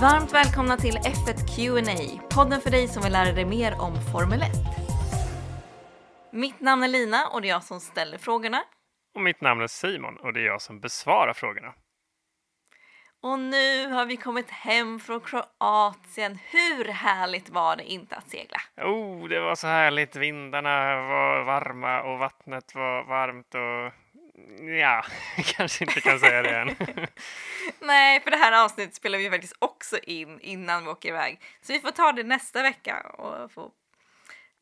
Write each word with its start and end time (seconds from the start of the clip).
Varmt 0.00 0.34
välkomna 0.34 0.76
till 0.76 0.94
F1 0.94 1.56
Q&A, 1.56 2.20
podden 2.34 2.60
för 2.60 2.70
dig 2.70 2.88
som 2.88 3.02
vill 3.02 3.12
lära 3.12 3.32
dig 3.32 3.44
mer 3.44 3.80
om 3.80 3.94
Formel 4.12 4.42
1. 4.42 4.48
Mitt 6.32 6.60
namn 6.60 6.82
är 6.82 6.88
Lina 6.88 7.26
och 7.26 7.42
det 7.42 7.48
är 7.48 7.50
jag 7.50 7.62
som 7.62 7.80
ställer 7.80 8.18
frågorna. 8.18 8.62
Och 9.14 9.22
mitt 9.22 9.40
namn 9.40 9.60
är 9.60 9.66
Simon 9.66 10.16
och 10.16 10.32
det 10.32 10.40
är 10.40 10.44
jag 10.44 10.62
som 10.62 10.80
besvarar 10.80 11.32
frågorna. 11.32 11.74
Och 13.22 13.38
nu 13.38 13.88
har 13.88 14.06
vi 14.06 14.16
kommit 14.16 14.50
hem 14.50 15.00
från 15.00 15.20
Kroatien. 15.20 16.38
Hur 16.50 16.84
härligt 16.84 17.50
var 17.50 17.76
det 17.76 17.84
inte 17.84 18.16
att 18.16 18.28
segla? 18.28 18.58
Oh, 18.76 19.28
det 19.28 19.40
var 19.40 19.54
så 19.54 19.66
härligt. 19.66 20.16
Vindarna 20.16 20.96
var 20.96 21.44
varma 21.44 22.02
och 22.02 22.18
vattnet 22.18 22.74
var 22.74 23.04
varmt 23.04 23.54
och 23.54 23.92
ja, 24.80 25.04
kanske 25.56 25.84
inte 25.84 26.00
kan 26.00 26.20
säga 26.20 26.42
det 26.42 26.56
än. 26.56 26.76
Nej, 27.80 28.20
för 28.20 28.30
det 28.30 28.36
här 28.36 28.64
avsnittet 28.64 28.94
spelar 28.94 29.18
vi 29.18 29.30
faktiskt 29.30 29.56
också 29.58 29.98
in 29.98 30.40
innan 30.40 30.84
vi 30.84 30.90
åker 30.90 31.08
iväg. 31.08 31.40
Så 31.60 31.72
vi 31.72 31.80
får 31.80 31.90
ta 31.90 32.12
det 32.12 32.22
nästa 32.22 32.62
vecka 32.62 33.00
och 33.00 33.52
få 33.52 33.70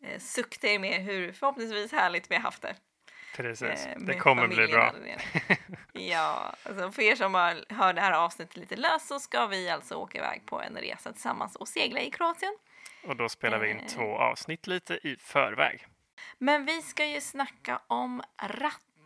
eh, 0.05 0.19
sukta 0.21 0.66
er 0.66 0.79
med 0.79 1.05
hur 1.05 1.33
förhoppningsvis 1.33 1.93
härligt 1.93 2.30
vi 2.30 2.35
har 2.35 2.43
haft 2.43 2.62
det. 2.62 2.77
Precis, 3.37 3.87
Eh, 3.87 3.97
det 3.99 4.15
kommer 4.15 4.49
bli 4.49 4.66
bra. 4.66 4.95
ja, 5.93 6.55
alltså 6.63 6.93
för 6.93 7.02
er 7.02 7.15
som 7.16 7.35
har, 7.35 7.65
hör 7.74 7.93
det 7.93 8.01
här 8.01 8.13
avsnittet 8.13 8.57
lite 8.57 8.77
löst 8.77 9.07
så 9.09 9.21
ska 9.21 9.47
vi 9.47 9.71
alltså 9.71 9.95
åka 9.95 10.19
iväg 10.19 10.43
på 10.47 10.61
en 10.63 10.77
resa 10.77 11.13
tillsammans 11.13 11.57
och 11.57 11.69
segla 11.69 12.01
i 12.01 12.11
Kroatien. 12.11 12.57
Och 13.05 13.16
då 13.16 13.29
spelar 13.29 13.59
vi 13.59 13.71
in 13.71 13.80
Eh. 13.80 13.87
två 13.87 14.16
avsnitt 14.19 14.66
lite 14.66 14.95
i 14.95 15.16
förväg. 15.21 15.87
Men 16.38 16.66
vi 16.66 16.83
ska 16.83 17.05
ju 17.05 17.21
snacka 17.21 17.80
om 17.87 18.23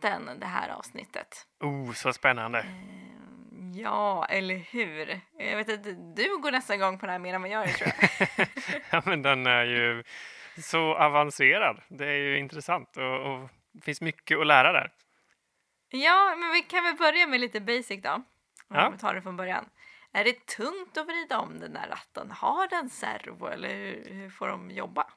ratten 0.03 0.39
det 0.39 0.45
här 0.45 0.69
avsnittet. 0.69 1.47
Oh, 1.59 1.93
så 1.93 2.13
spännande. 2.13 2.59
Eh, 2.59 2.65
Ja, 3.73 4.25
eller 4.29 4.55
hur? 4.55 5.19
Jag 5.37 5.57
vet 5.57 5.69
att 5.69 5.83
du 6.15 6.37
går 6.41 6.51
nästan 6.51 6.75
igång 6.75 6.99
på 6.99 7.05
det 7.05 7.11
här 7.11 7.19
mer 7.19 7.33
än 7.33 7.41
vad 7.41 7.51
jag 7.51 7.67
gör 7.67 7.73
tror 7.73 7.91
jag. 8.37 8.47
ja, 8.91 9.01
men 9.05 9.21
den 9.21 9.47
är 9.47 9.63
ju 9.65 10.03
så 10.61 10.95
avancerad. 10.95 11.81
Det 11.89 12.05
är 12.07 12.17
ju 12.17 12.37
intressant 12.39 12.97
och, 12.97 13.03
och 13.33 13.49
det 13.71 13.81
finns 13.81 14.01
mycket 14.01 14.39
att 14.39 14.47
lära 14.47 14.71
där. 14.71 14.91
ja, 15.89 16.35
men 16.37 16.51
vi 16.51 16.61
kan 16.61 16.83
väl 16.83 16.95
börja 16.95 17.27
med 17.27 17.39
lite 17.39 17.59
basic 17.61 18.01
då. 18.01 18.11
Om 18.13 18.23
Ja. 18.69 18.89
vi 18.89 18.97
tar 18.97 19.13
det 19.13 19.21
från 19.21 19.37
början. 19.37 19.65
Är 20.13 20.23
det 20.23 20.45
tungt 20.47 20.97
att 20.97 21.07
vrida 21.07 21.39
om 21.39 21.59
den 21.59 21.73
där 21.73 21.87
ratten? 21.89 22.31
Har 22.31 22.67
den 22.67 22.89
servo 22.89 23.47
eller 23.47 23.69
hur, 23.69 24.05
hur 24.13 24.29
får 24.29 24.47
de 24.47 24.71
jobba? 24.71 25.07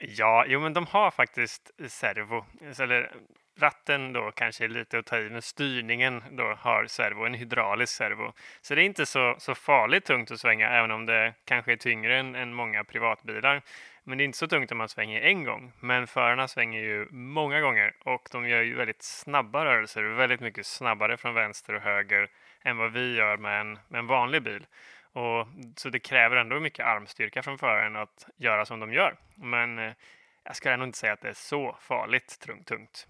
Ja, 0.00 0.44
jo, 0.48 0.60
men 0.60 0.72
de 0.72 0.86
har 0.86 1.10
faktiskt 1.10 1.70
servo. 1.88 2.44
Eller 2.80 3.14
ratten 3.56 4.12
då 4.12 4.30
kanske 4.30 4.64
är 4.64 4.68
lite 4.68 4.98
att 4.98 5.06
ta 5.06 5.18
i, 5.18 5.30
men 5.30 5.42
styrningen 5.42 6.22
då 6.30 6.54
har 6.58 6.86
servo, 6.86 7.26
en 7.26 7.34
hydraulisk 7.34 7.92
servo. 7.92 8.32
Så 8.60 8.74
det 8.74 8.82
är 8.82 8.84
inte 8.84 9.06
så, 9.06 9.36
så 9.38 9.54
farligt 9.54 10.04
tungt 10.04 10.30
att 10.30 10.40
svänga, 10.40 10.70
även 10.70 10.90
om 10.90 11.06
det 11.06 11.34
kanske 11.44 11.72
är 11.72 11.76
tyngre 11.76 12.18
än, 12.18 12.34
än 12.34 12.54
många 12.54 12.84
privatbilar. 12.84 13.62
Men 14.04 14.18
det 14.18 14.24
är 14.24 14.26
inte 14.26 14.38
så 14.38 14.46
tungt 14.46 14.72
om 14.72 14.78
man 14.78 14.88
svänger 14.88 15.20
en 15.20 15.44
gång. 15.44 15.72
Men 15.80 16.06
förarna 16.06 16.48
svänger 16.48 16.80
ju 16.80 17.08
många 17.10 17.60
gånger 17.60 17.94
och 18.04 18.28
de 18.32 18.48
gör 18.48 18.62
ju 18.62 18.74
väldigt 18.74 19.02
snabba 19.02 19.64
rörelser, 19.64 20.02
väldigt 20.02 20.40
mycket 20.40 20.66
snabbare 20.66 21.16
från 21.16 21.34
vänster 21.34 21.74
och 21.74 21.82
höger 21.82 22.28
än 22.62 22.76
vad 22.76 22.92
vi 22.92 23.16
gör 23.16 23.36
med 23.36 23.60
en, 23.60 23.78
med 23.88 23.98
en 23.98 24.06
vanlig 24.06 24.42
bil. 24.42 24.66
Och, 25.12 25.46
så 25.76 25.88
det 25.88 25.98
kräver 25.98 26.36
ändå 26.36 26.60
mycket 26.60 26.86
armstyrka 26.86 27.42
från 27.42 27.58
föraren 27.58 27.96
att 27.96 28.26
göra 28.36 28.64
som 28.64 28.80
de 28.80 28.92
gör. 28.92 29.16
Men 29.34 29.78
eh, 29.78 29.92
jag 30.44 30.56
skulle 30.56 30.76
nog 30.76 30.88
inte 30.88 30.98
säga 30.98 31.12
att 31.12 31.20
det 31.20 31.28
är 31.28 31.34
så 31.34 31.76
farligt 31.80 32.40
tungt. 32.66 33.06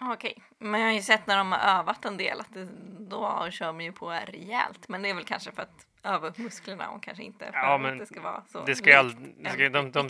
Okej, 0.00 0.42
men 0.58 0.80
jag 0.80 0.88
har 0.88 0.94
ju 0.94 1.02
sett 1.02 1.26
när 1.26 1.36
de 1.36 1.52
har 1.52 1.78
övat 1.78 2.04
en 2.04 2.16
del 2.16 2.40
att 2.40 2.54
det, 2.54 2.68
då 2.98 3.48
kör 3.50 3.72
man 3.72 3.84
ju 3.84 3.92
på 3.92 4.10
rejält. 4.10 4.88
Men 4.88 5.02
det 5.02 5.10
är 5.10 5.14
väl 5.14 5.24
kanske 5.24 5.52
för 5.52 5.62
att 5.62 5.86
öva 6.02 6.28
upp 6.28 6.38
musklerna 6.38 6.88
och 6.90 7.02
kanske 7.02 7.22
inte 7.22 7.52
för 7.52 7.58
Ja, 7.58 7.88
att 7.88 7.98
det 7.98 8.06
ska 8.06 8.20
vara 8.20 8.44
så 8.46 8.64
Det 8.64 8.74
ska, 8.74 8.98
all, 8.98 9.14
det, 9.36 9.50
ska, 9.50 9.68
de, 9.68 9.92
de, 9.92 10.08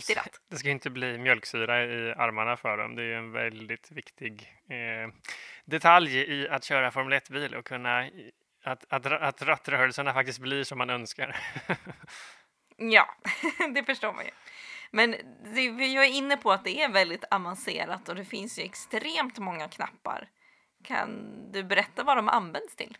det 0.48 0.56
ska 0.56 0.71
inte 0.71 0.91
bli 0.91 1.19
mjölksyra 1.19 1.84
i 1.84 2.12
armarna 2.12 2.56
för 2.56 2.77
dem. 2.77 2.97
Det 2.97 3.03
är 3.03 3.06
ju 3.06 3.15
en 3.15 3.32
väldigt 3.32 3.91
viktig 3.91 4.54
eh, 4.69 5.12
detalj 5.65 6.19
i 6.19 6.48
att 6.48 6.65
köra 6.65 6.91
Formel 6.91 7.19
1-bil 7.19 7.54
och 7.54 7.65
kunna 7.65 8.09
att, 8.65 8.84
att, 8.88 9.06
att 9.06 9.43
rattrörelserna 9.43 10.15
faktiskt 10.15 10.38
blir 10.38 10.65
som 10.65 10.78
man 10.78 10.91
önskar. 10.91 11.37
Ja, 12.81 13.16
det 13.75 13.84
förstår 13.84 14.12
man 14.12 14.25
ju. 14.25 14.31
Men 14.91 15.10
det, 15.54 15.71
vi 15.71 15.97
är 15.97 16.04
inne 16.04 16.37
på 16.37 16.53
att 16.53 16.65
det 16.65 16.82
är 16.82 16.88
väldigt 16.88 17.25
avancerat 17.31 18.09
och 18.09 18.15
det 18.15 18.25
finns 18.25 18.59
ju 18.59 18.62
extremt 18.62 19.38
många 19.38 19.69
knappar. 19.69 20.28
Kan 20.84 21.37
du 21.53 21.65
berätta 21.65 22.04
vad 22.04 22.16
de 22.16 22.28
används 22.28 22.76
till? 22.76 22.97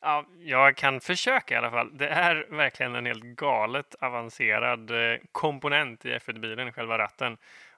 Ja, 0.00 0.26
jag 0.38 0.76
kan 0.76 1.00
försöka 1.00 1.54
i 1.54 1.58
alla 1.58 1.70
fall. 1.70 1.96
Det 1.98 2.08
är 2.08 2.46
verkligen 2.50 2.94
en 2.94 3.06
helt 3.06 3.24
galet 3.24 3.94
avancerad 4.00 4.90
eh, 4.90 5.18
komponent 5.32 6.04
i 6.04 6.08
F1-bilen, 6.08 6.72
själva 6.72 6.98
ratten. 6.98 7.36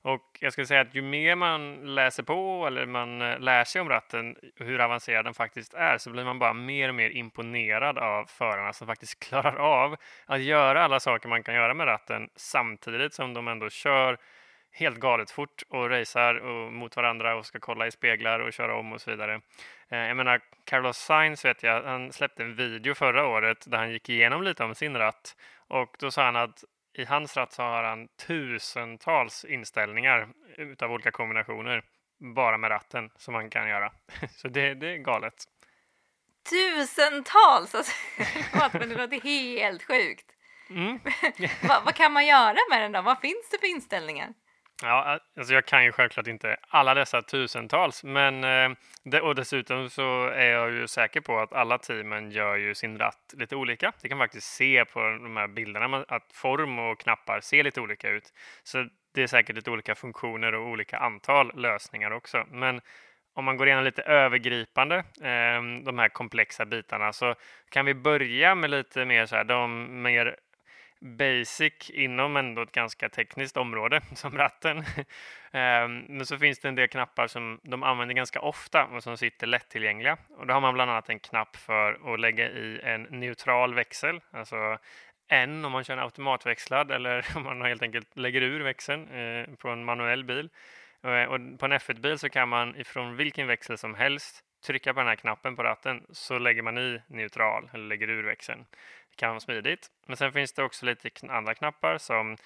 Och 0.08 0.38
jag 0.40 0.52
skulle 0.52 0.66
säga 0.66 0.80
att 0.80 0.94
ju 0.94 1.02
mer 1.02 1.36
man 1.36 1.94
läser 1.94 2.22
på 2.22 2.66
eller 2.66 2.86
man 2.86 3.22
eh, 3.22 3.38
lär 3.38 3.64
sig 3.64 3.80
om 3.80 3.88
ratten, 3.88 4.36
hur 4.56 4.80
avancerad 4.80 5.24
den 5.24 5.34
faktiskt 5.34 5.74
är, 5.74 5.98
så 5.98 6.10
blir 6.10 6.24
man 6.24 6.38
bara 6.38 6.52
mer 6.52 6.88
och 6.88 6.94
mer 6.94 7.10
imponerad 7.10 7.98
av 7.98 8.24
förarna 8.24 8.72
som 8.72 8.86
faktiskt 8.86 9.18
klarar 9.28 9.56
av 9.56 9.96
att 10.26 10.40
göra 10.40 10.84
alla 10.84 11.00
saker 11.00 11.28
man 11.28 11.42
kan 11.42 11.54
göra 11.54 11.74
med 11.74 11.86
ratten 11.86 12.28
samtidigt 12.36 13.14
som 13.14 13.34
de 13.34 13.48
ändå 13.48 13.70
kör 13.70 14.18
helt 14.72 14.96
galet 14.96 15.30
fort 15.30 15.62
och 15.68 15.90
racear 15.90 16.34
och 16.34 16.72
mot 16.72 16.96
varandra 16.96 17.36
och 17.36 17.46
ska 17.46 17.58
kolla 17.58 17.86
i 17.86 17.90
speglar 17.90 18.40
och 18.40 18.52
köra 18.52 18.76
om 18.76 18.92
och 18.92 19.00
så 19.00 19.10
vidare. 19.10 19.40
Eh, 19.88 19.98
jag 19.98 20.16
menar, 20.16 20.40
Carlos 20.64 20.96
Sainz 20.96 21.44
vet 21.44 21.62
jag, 21.62 21.82
han 21.82 22.12
släppte 22.12 22.42
en 22.42 22.54
video 22.54 22.94
förra 22.94 23.26
året 23.26 23.70
där 23.70 23.78
han 23.78 23.92
gick 23.92 24.08
igenom 24.08 24.42
lite 24.42 24.64
om 24.64 24.74
sin 24.74 24.96
ratt 24.96 25.36
och 25.68 25.96
då 25.98 26.10
sa 26.10 26.24
han 26.24 26.36
att 26.36 26.64
i 26.98 27.04
hans 27.04 27.36
ratt 27.36 27.52
så 27.52 27.62
har 27.62 27.82
han 27.82 28.08
tusentals 28.08 29.44
inställningar 29.44 30.28
utav 30.56 30.92
olika 30.92 31.10
kombinationer 31.10 31.82
bara 32.34 32.58
med 32.58 32.70
ratten 32.70 33.10
som 33.16 33.34
man 33.34 33.50
kan 33.50 33.68
göra. 33.68 33.92
Så 34.30 34.48
det, 34.48 34.74
det 34.74 34.88
är 34.88 34.96
galet. 34.96 35.44
Tusentals! 36.50 37.74
Alltså, 37.74 37.92
förlåt, 38.52 38.72
men 38.72 38.88
det 38.88 38.96
låter 38.96 39.20
helt 39.20 39.82
sjukt. 39.82 40.26
Mm. 40.70 41.00
vad, 41.68 41.84
vad 41.84 41.94
kan 41.94 42.12
man 42.12 42.26
göra 42.26 42.56
med 42.70 42.82
den 42.82 42.92
då? 42.92 43.02
Vad 43.02 43.20
finns 43.20 43.50
det 43.50 43.58
för 43.58 43.66
inställningar? 43.66 44.34
Ja, 44.82 45.18
alltså 45.36 45.54
jag 45.54 45.66
kan 45.66 45.84
ju 45.84 45.92
självklart 45.92 46.26
inte 46.26 46.56
alla 46.68 46.94
dessa 46.94 47.22
tusentals, 47.22 48.04
men 48.04 48.44
eh, 48.44 49.20
och 49.20 49.34
dessutom 49.34 49.90
så 49.90 50.26
är 50.26 50.50
jag 50.50 50.72
ju 50.72 50.86
säker 50.88 51.20
på 51.20 51.38
att 51.38 51.52
alla 51.52 51.78
teamen 51.78 52.30
gör 52.30 52.56
ju 52.56 52.74
sin 52.74 52.98
ratt 52.98 53.34
lite 53.36 53.56
olika. 53.56 53.92
Det 54.02 54.08
kan 54.08 54.18
man 54.18 54.26
faktiskt 54.26 54.54
se 54.54 54.84
på 54.84 55.00
de 55.00 55.36
här 55.36 55.48
bilderna 55.48 56.04
att 56.08 56.32
form 56.32 56.78
och 56.78 57.00
knappar 57.00 57.40
ser 57.40 57.64
lite 57.64 57.80
olika 57.80 58.10
ut. 58.10 58.32
Så 58.62 58.88
det 59.14 59.22
är 59.22 59.26
säkert 59.26 59.56
lite 59.56 59.70
olika 59.70 59.94
funktioner 59.94 60.54
och 60.54 60.68
olika 60.68 60.98
antal 60.98 61.52
lösningar 61.54 62.10
också. 62.10 62.46
Men 62.50 62.80
om 63.34 63.44
man 63.44 63.56
går 63.56 63.66
igenom 63.66 63.84
lite 63.84 64.02
övergripande, 64.02 64.96
eh, 64.98 65.62
de 65.84 65.98
här 65.98 66.08
komplexa 66.08 66.64
bitarna, 66.64 67.12
så 67.12 67.34
kan 67.70 67.86
vi 67.86 67.94
börja 67.94 68.54
med 68.54 68.70
lite 68.70 69.04
mer 69.04 69.26
så 69.26 69.36
här, 69.36 69.44
de 69.44 70.02
mer 70.02 70.36
basic 71.00 71.90
inom 71.90 72.36
ändå 72.36 72.62
ett 72.62 72.72
ganska 72.72 73.08
tekniskt 73.08 73.56
område 73.56 74.00
som 74.14 74.38
ratten. 74.38 74.84
Ehm, 75.52 76.04
men 76.08 76.26
så 76.26 76.38
finns 76.38 76.58
det 76.58 76.68
en 76.68 76.74
del 76.74 76.88
knappar 76.88 77.26
som 77.26 77.60
de 77.62 77.82
använder 77.82 78.14
ganska 78.14 78.40
ofta 78.40 78.84
och 78.84 79.02
som 79.02 79.16
sitter 79.16 79.46
lättillgängliga. 79.46 80.16
Och 80.28 80.46
då 80.46 80.54
har 80.54 80.60
man 80.60 80.74
bland 80.74 80.90
annat 80.90 81.08
en 81.08 81.20
knapp 81.20 81.56
för 81.56 82.14
att 82.14 82.20
lägga 82.20 82.50
i 82.50 82.80
en 82.82 83.02
neutral 83.02 83.74
växel, 83.74 84.20
alltså 84.30 84.78
en 85.28 85.64
om 85.64 85.72
man 85.72 85.84
kör 85.84 85.94
en 85.94 86.02
automatväxlad 86.02 86.90
eller 86.90 87.26
om 87.36 87.42
man 87.42 87.62
helt 87.62 87.82
enkelt 87.82 88.16
lägger 88.16 88.42
ur 88.42 88.60
växeln 88.60 89.08
eh, 89.08 89.54
på 89.54 89.68
en 89.68 89.84
manuell 89.84 90.24
bil. 90.24 90.48
Eh, 91.04 91.22
och 91.22 91.58
på 91.58 91.66
en 91.66 91.72
F1-bil 91.72 92.18
så 92.18 92.28
kan 92.28 92.48
man 92.48 92.76
ifrån 92.76 93.16
vilken 93.16 93.46
växel 93.46 93.78
som 93.78 93.94
helst 93.94 94.44
trycka 94.66 94.94
på 94.94 95.00
den 95.00 95.08
här 95.08 95.16
knappen 95.16 95.56
på 95.56 95.62
ratten 95.62 96.06
så 96.10 96.38
lägger 96.38 96.62
man 96.62 96.78
i 96.78 97.02
neutral 97.06 97.70
eller 97.72 97.84
lägger 97.84 98.10
ur 98.10 98.22
växeln. 98.22 98.66
Det 99.18 99.20
kan 99.20 99.30
vara 99.30 99.40
smidigt. 99.40 99.90
Men 100.06 100.16
sen 100.16 100.32
finns 100.32 100.52
det 100.52 100.62
också 100.62 100.86
lite 100.86 101.08
kn- 101.08 101.30
andra 101.30 101.54
knappar 101.54 101.98
som 101.98 102.36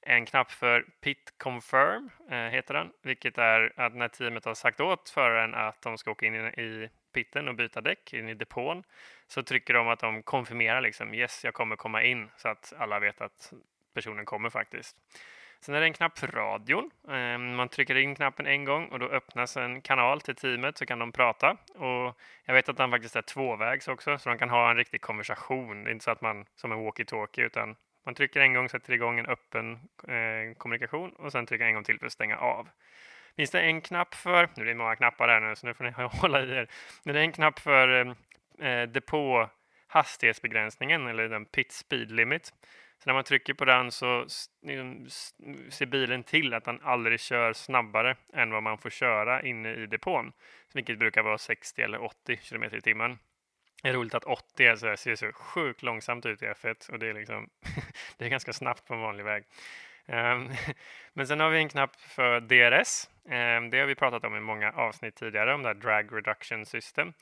en 0.00 0.26
knapp 0.26 0.50
för 0.50 0.86
Pit 1.00 1.34
Confirm 1.38 2.10
eh, 2.30 2.36
heter 2.38 2.74
den, 2.74 2.92
vilket 3.02 3.38
är 3.38 3.72
att 3.76 3.94
när 3.94 4.08
teamet 4.08 4.44
har 4.44 4.54
sagt 4.54 4.80
åt 4.80 5.10
föraren 5.10 5.54
att 5.54 5.82
de 5.82 5.98
ska 5.98 6.10
åka 6.10 6.26
in 6.26 6.34
i 6.34 6.90
pitten 7.12 7.48
och 7.48 7.54
byta 7.54 7.80
däck 7.80 8.12
in 8.12 8.28
i 8.28 8.34
depån 8.34 8.82
så 9.26 9.42
trycker 9.42 9.74
de 9.74 9.88
att 9.88 9.98
de 9.98 10.22
konfirmerar 10.22 10.80
liksom 10.80 11.14
yes, 11.14 11.44
jag 11.44 11.54
kommer 11.54 11.76
komma 11.76 12.02
in 12.02 12.30
så 12.36 12.48
att 12.48 12.72
alla 12.78 12.98
vet 12.98 13.20
att 13.20 13.52
personen 13.94 14.24
kommer 14.24 14.50
faktiskt. 14.50 14.96
Sen 15.60 15.74
är 15.74 15.80
det 15.80 15.86
en 15.86 15.92
knapp 15.92 16.18
för 16.18 16.26
radion. 16.26 16.90
Ehm, 17.08 17.54
man 17.54 17.68
trycker 17.68 17.96
in 17.96 18.14
knappen 18.14 18.46
en 18.46 18.64
gång 18.64 18.88
och 18.88 18.98
då 18.98 19.06
öppnas 19.06 19.56
en 19.56 19.80
kanal 19.80 20.20
till 20.20 20.34
teamet 20.34 20.78
så 20.78 20.86
kan 20.86 20.98
de 20.98 21.12
prata. 21.12 21.56
Och 21.74 22.18
jag 22.44 22.54
vet 22.54 22.68
att 22.68 22.76
den 22.76 22.90
faktiskt 22.90 23.16
är 23.16 23.22
tvåvägs 23.22 23.88
också 23.88 24.18
så 24.18 24.28
de 24.28 24.38
kan 24.38 24.50
ha 24.50 24.70
en 24.70 24.76
riktig 24.76 25.00
konversation. 25.00 25.84
Det 25.84 25.90
är 25.90 25.92
inte 25.92 26.04
så 26.04 26.10
att 26.10 26.20
man 26.20 26.44
som 26.56 26.72
en 26.72 26.78
walkie-talkie 26.78 27.42
utan 27.42 27.76
man 28.04 28.14
trycker 28.14 28.40
en 28.40 28.54
gång, 28.54 28.68
sätter 28.68 28.92
igång 28.92 29.18
en 29.18 29.26
öppen 29.26 29.72
eh, 30.08 30.56
kommunikation 30.56 31.10
och 31.10 31.32
sen 31.32 31.46
trycker 31.46 31.64
en 31.64 31.74
gång 31.74 31.84
till 31.84 31.98
för 31.98 32.06
att 32.06 32.12
stänga 32.12 32.36
av. 32.36 32.68
Finns 33.36 33.50
det 33.50 33.60
en 33.60 33.80
knapp 33.80 34.14
för, 34.14 34.48
nu 34.56 34.62
är 34.62 34.66
det 34.66 34.74
många 34.74 34.96
knappar 34.96 35.28
här 35.28 35.40
nu 35.40 35.56
så 35.56 35.66
nu 35.66 35.74
får 35.74 35.84
ni 35.84 35.90
hålla 36.20 36.42
i 36.42 36.50
er. 36.50 36.68
Men 37.04 37.14
det 37.14 37.20
är 37.20 37.24
en 37.24 37.32
knapp 37.32 37.58
för 37.58 38.16
eh, 38.58 38.68
eh 38.68 38.88
depå 38.88 39.50
hastighetsbegränsningen 39.86 41.06
eller 41.06 41.28
den 41.28 41.44
pit 41.44 41.72
speed 41.72 42.10
limit. 42.10 42.52
Så 43.02 43.10
när 43.10 43.14
man 43.14 43.24
trycker 43.24 43.54
på 43.54 43.64
den 43.64 43.90
så 43.92 44.26
liksom, 44.62 45.08
ser 45.70 45.86
bilen 45.86 46.22
till 46.22 46.54
att 46.54 46.64
den 46.64 46.80
aldrig 46.82 47.20
kör 47.20 47.52
snabbare 47.52 48.16
än 48.32 48.50
vad 48.50 48.62
man 48.62 48.78
får 48.78 48.90
köra 48.90 49.42
inne 49.42 49.74
i 49.74 49.86
depån, 49.86 50.32
vilket 50.74 50.98
brukar 50.98 51.22
vara 51.22 51.38
60 51.38 51.82
eller 51.82 52.02
80 52.02 52.36
km 52.36 52.64
i 52.64 52.80
timmen. 52.80 53.18
Det 53.82 53.88
är 53.88 53.92
roligt 53.92 54.14
att 54.14 54.24
80 54.24 54.64
är 54.64 54.76
så 54.76 54.96
ser 54.96 55.14
så 55.14 55.32
sjukt 55.32 55.82
långsamt 55.82 56.26
ut 56.26 56.42
i 56.42 56.46
F1 56.46 56.90
och 56.90 56.98
det 56.98 57.06
är, 57.06 57.14
liksom 57.14 57.48
det 58.16 58.24
är 58.24 58.28
ganska 58.28 58.52
snabbt 58.52 58.86
på 58.86 58.94
en 58.94 59.00
vanlig 59.00 59.24
väg. 59.24 59.44
Ehm, 60.06 60.48
men 61.12 61.26
sen 61.26 61.40
har 61.40 61.50
vi 61.50 61.58
en 61.58 61.68
knapp 61.68 62.00
för 62.00 62.40
DRS. 62.40 63.08
Ehm, 63.28 63.70
det 63.70 63.78
har 63.78 63.86
vi 63.86 63.94
pratat 63.94 64.24
om 64.24 64.36
i 64.36 64.40
många 64.40 64.72
avsnitt 64.72 65.14
tidigare, 65.14 65.54
om 65.54 65.62
det 65.62 65.68
här 65.68 65.74
drag 65.74 66.16
reduction 66.16 66.66
system. 66.66 67.12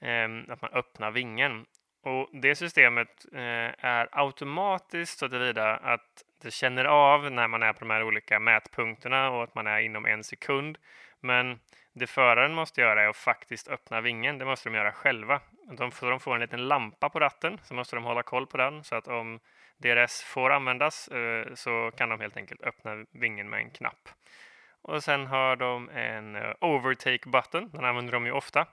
Ehm, 0.00 0.44
att 0.48 0.62
man 0.62 0.70
öppnar 0.72 1.10
vingen. 1.10 1.66
Och 2.04 2.28
det 2.32 2.54
systemet 2.54 3.26
eh, 3.32 3.84
är 3.84 4.08
automatiskt 4.12 5.18
så 5.18 5.28
tillvida 5.28 5.76
att 5.76 6.24
det 6.42 6.50
känner 6.50 6.84
av 6.84 7.32
när 7.32 7.48
man 7.48 7.62
är 7.62 7.72
på 7.72 7.78
de 7.78 7.90
här 7.90 8.02
olika 8.02 8.40
mätpunkterna 8.40 9.30
och 9.30 9.44
att 9.44 9.54
man 9.54 9.66
är 9.66 9.78
inom 9.80 10.06
en 10.06 10.24
sekund. 10.24 10.78
Men 11.20 11.60
det 11.92 12.06
föraren 12.06 12.54
måste 12.54 12.80
göra 12.80 13.02
är 13.02 13.08
att 13.08 13.16
faktiskt 13.16 13.68
öppna 13.68 14.00
vingen. 14.00 14.38
Det 14.38 14.44
måste 14.44 14.68
de 14.68 14.76
göra 14.76 14.92
själva. 14.92 15.40
De 15.78 15.90
får, 15.90 16.10
de 16.10 16.20
får 16.20 16.34
en 16.34 16.40
liten 16.40 16.68
lampa 16.68 17.08
på 17.08 17.20
ratten 17.20 17.58
så 17.62 17.74
måste 17.74 17.96
de 17.96 18.04
hålla 18.04 18.22
koll 18.22 18.46
på 18.46 18.56
den 18.56 18.84
så 18.84 18.94
att 18.94 19.08
om 19.08 19.40
DRS 19.76 20.22
får 20.22 20.50
användas 20.50 21.08
eh, 21.08 21.54
så 21.54 21.90
kan 21.96 22.08
de 22.08 22.20
helt 22.20 22.36
enkelt 22.36 22.62
öppna 22.62 23.04
vingen 23.10 23.50
med 23.50 23.60
en 23.60 23.70
knapp. 23.70 24.08
Och 24.82 25.04
sen 25.04 25.26
har 25.26 25.56
de 25.56 25.88
en 25.88 26.36
eh, 26.36 26.52
overtake 26.60 27.28
button, 27.28 27.70
den 27.72 27.84
använder 27.84 28.12
de 28.12 28.26
ju 28.26 28.32
ofta, 28.32 28.66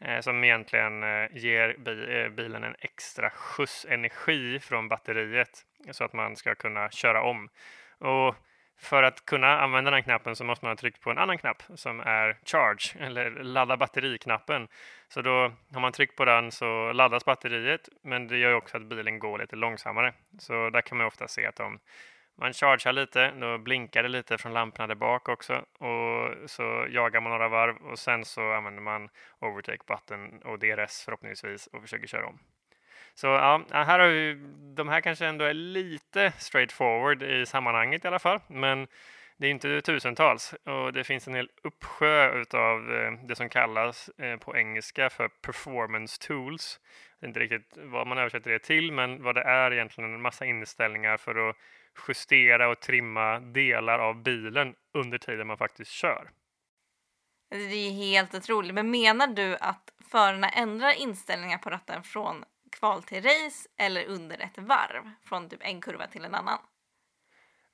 Eh, 0.00 0.20
som 0.20 0.44
egentligen 0.44 1.02
eh, 1.02 1.28
ger 1.32 1.88
eh, 1.88 2.28
bilen 2.28 2.64
en 2.64 2.76
extra 2.78 3.30
skjuts 3.30 3.86
energi 3.88 4.60
från 4.60 4.88
batteriet 4.88 5.64
så 5.90 6.04
att 6.04 6.12
man 6.12 6.36
ska 6.36 6.54
kunna 6.54 6.90
köra 6.90 7.22
om. 7.22 7.48
Och 7.98 8.36
för 8.78 9.02
att 9.02 9.24
kunna 9.24 9.60
använda 9.60 9.90
den 9.90 10.02
knappen 10.02 10.36
så 10.36 10.44
måste 10.44 10.64
man 10.64 10.70
ha 10.70 10.76
tryckt 10.76 11.00
på 11.00 11.10
en 11.10 11.18
annan 11.18 11.38
knapp 11.38 11.62
som 11.74 12.00
är 12.00 12.36
charge 12.44 13.04
eller 13.06 13.30
ladda 13.30 13.76
batteriknappen. 13.76 14.68
Så 15.08 15.22
då 15.22 15.52
har 15.72 15.80
man 15.80 15.92
tryckt 15.92 16.16
på 16.16 16.24
den 16.24 16.52
så 16.52 16.92
laddas 16.92 17.24
batteriet 17.24 17.88
men 18.02 18.28
det 18.28 18.38
gör 18.38 18.52
också 18.54 18.76
att 18.76 18.82
bilen 18.82 19.18
går 19.18 19.38
lite 19.38 19.56
långsammare. 19.56 20.12
Så 20.38 20.70
där 20.70 20.80
kan 20.80 20.98
man 20.98 21.06
ofta 21.06 21.28
se 21.28 21.46
att 21.46 21.56
de 21.56 21.78
man 22.36 22.52
chargear 22.52 22.92
lite, 22.92 23.30
då 23.30 23.58
blinkar 23.58 24.02
det 24.02 24.08
lite 24.08 24.38
från 24.38 24.52
lamporna 24.52 24.86
där 24.86 24.94
bak 24.94 25.28
också 25.28 25.64
och 25.78 26.50
så 26.50 26.86
jagar 26.90 27.20
man 27.20 27.32
några 27.32 27.48
varv 27.48 27.76
och 27.76 27.98
sen 27.98 28.24
så 28.24 28.52
använder 28.52 28.82
man 28.82 29.08
overtake 29.40 29.84
button 29.86 30.42
och 30.42 30.58
DRS 30.58 31.04
förhoppningsvis 31.04 31.66
och 31.66 31.82
försöker 31.82 32.06
köra 32.06 32.26
om. 32.26 32.38
Så 33.14 33.26
ja, 33.26 33.62
här 33.70 33.98
har 33.98 34.08
vi, 34.08 34.34
de 34.74 34.88
här 34.88 35.00
kanske 35.00 35.26
ändå 35.26 35.44
är 35.44 35.54
lite 35.54 36.32
straightforward 36.38 37.22
i 37.22 37.46
sammanhanget 37.46 38.04
i 38.04 38.08
alla 38.08 38.18
fall, 38.18 38.40
men 38.46 38.86
det 39.36 39.46
är 39.46 39.50
inte 39.50 39.80
tusentals 39.80 40.54
och 40.64 40.92
det 40.92 41.04
finns 41.04 41.28
en 41.28 41.34
hel 41.34 41.50
uppsjö 41.62 42.44
av 42.50 42.94
eh, 42.94 43.12
det 43.12 43.34
som 43.34 43.48
kallas 43.48 44.08
eh, 44.08 44.36
på 44.36 44.56
engelska 44.56 45.10
för 45.10 45.28
performance 45.28 46.26
tools. 46.26 46.80
Det 47.20 47.26
är 47.26 47.28
inte 47.28 47.40
riktigt 47.40 47.72
vad 47.76 48.06
man 48.06 48.18
översätter 48.18 48.50
det 48.50 48.58
till, 48.58 48.92
men 48.92 49.22
vad 49.22 49.34
det 49.34 49.42
är 49.42 49.72
egentligen 49.72 50.14
en 50.14 50.22
massa 50.22 50.44
inställningar 50.44 51.16
för 51.16 51.48
att 51.48 51.56
justera 52.08 52.68
och 52.68 52.80
trimma 52.80 53.40
delar 53.40 53.98
av 53.98 54.22
bilen 54.22 54.74
under 54.98 55.18
tiden 55.18 55.46
man 55.46 55.58
faktiskt 55.58 55.90
kör. 55.90 56.30
Alltså, 57.54 57.68
det 57.68 57.74
är 57.74 57.90
helt 57.90 58.34
otroligt. 58.34 58.74
Men 58.74 58.90
menar 58.90 59.26
du 59.26 59.56
att 59.56 59.90
förarna 60.10 60.48
ändrar 60.48 60.92
inställningar 60.92 61.58
på 61.58 61.70
ratten 61.70 62.02
från 62.02 62.44
kval 62.72 63.02
till 63.02 63.22
race 63.22 63.68
eller 63.76 64.04
under 64.04 64.38
ett 64.38 64.58
varv 64.58 65.10
från 65.22 65.48
typ 65.48 65.60
en 65.62 65.80
kurva 65.80 66.06
till 66.06 66.24
en 66.24 66.34
annan? 66.34 66.58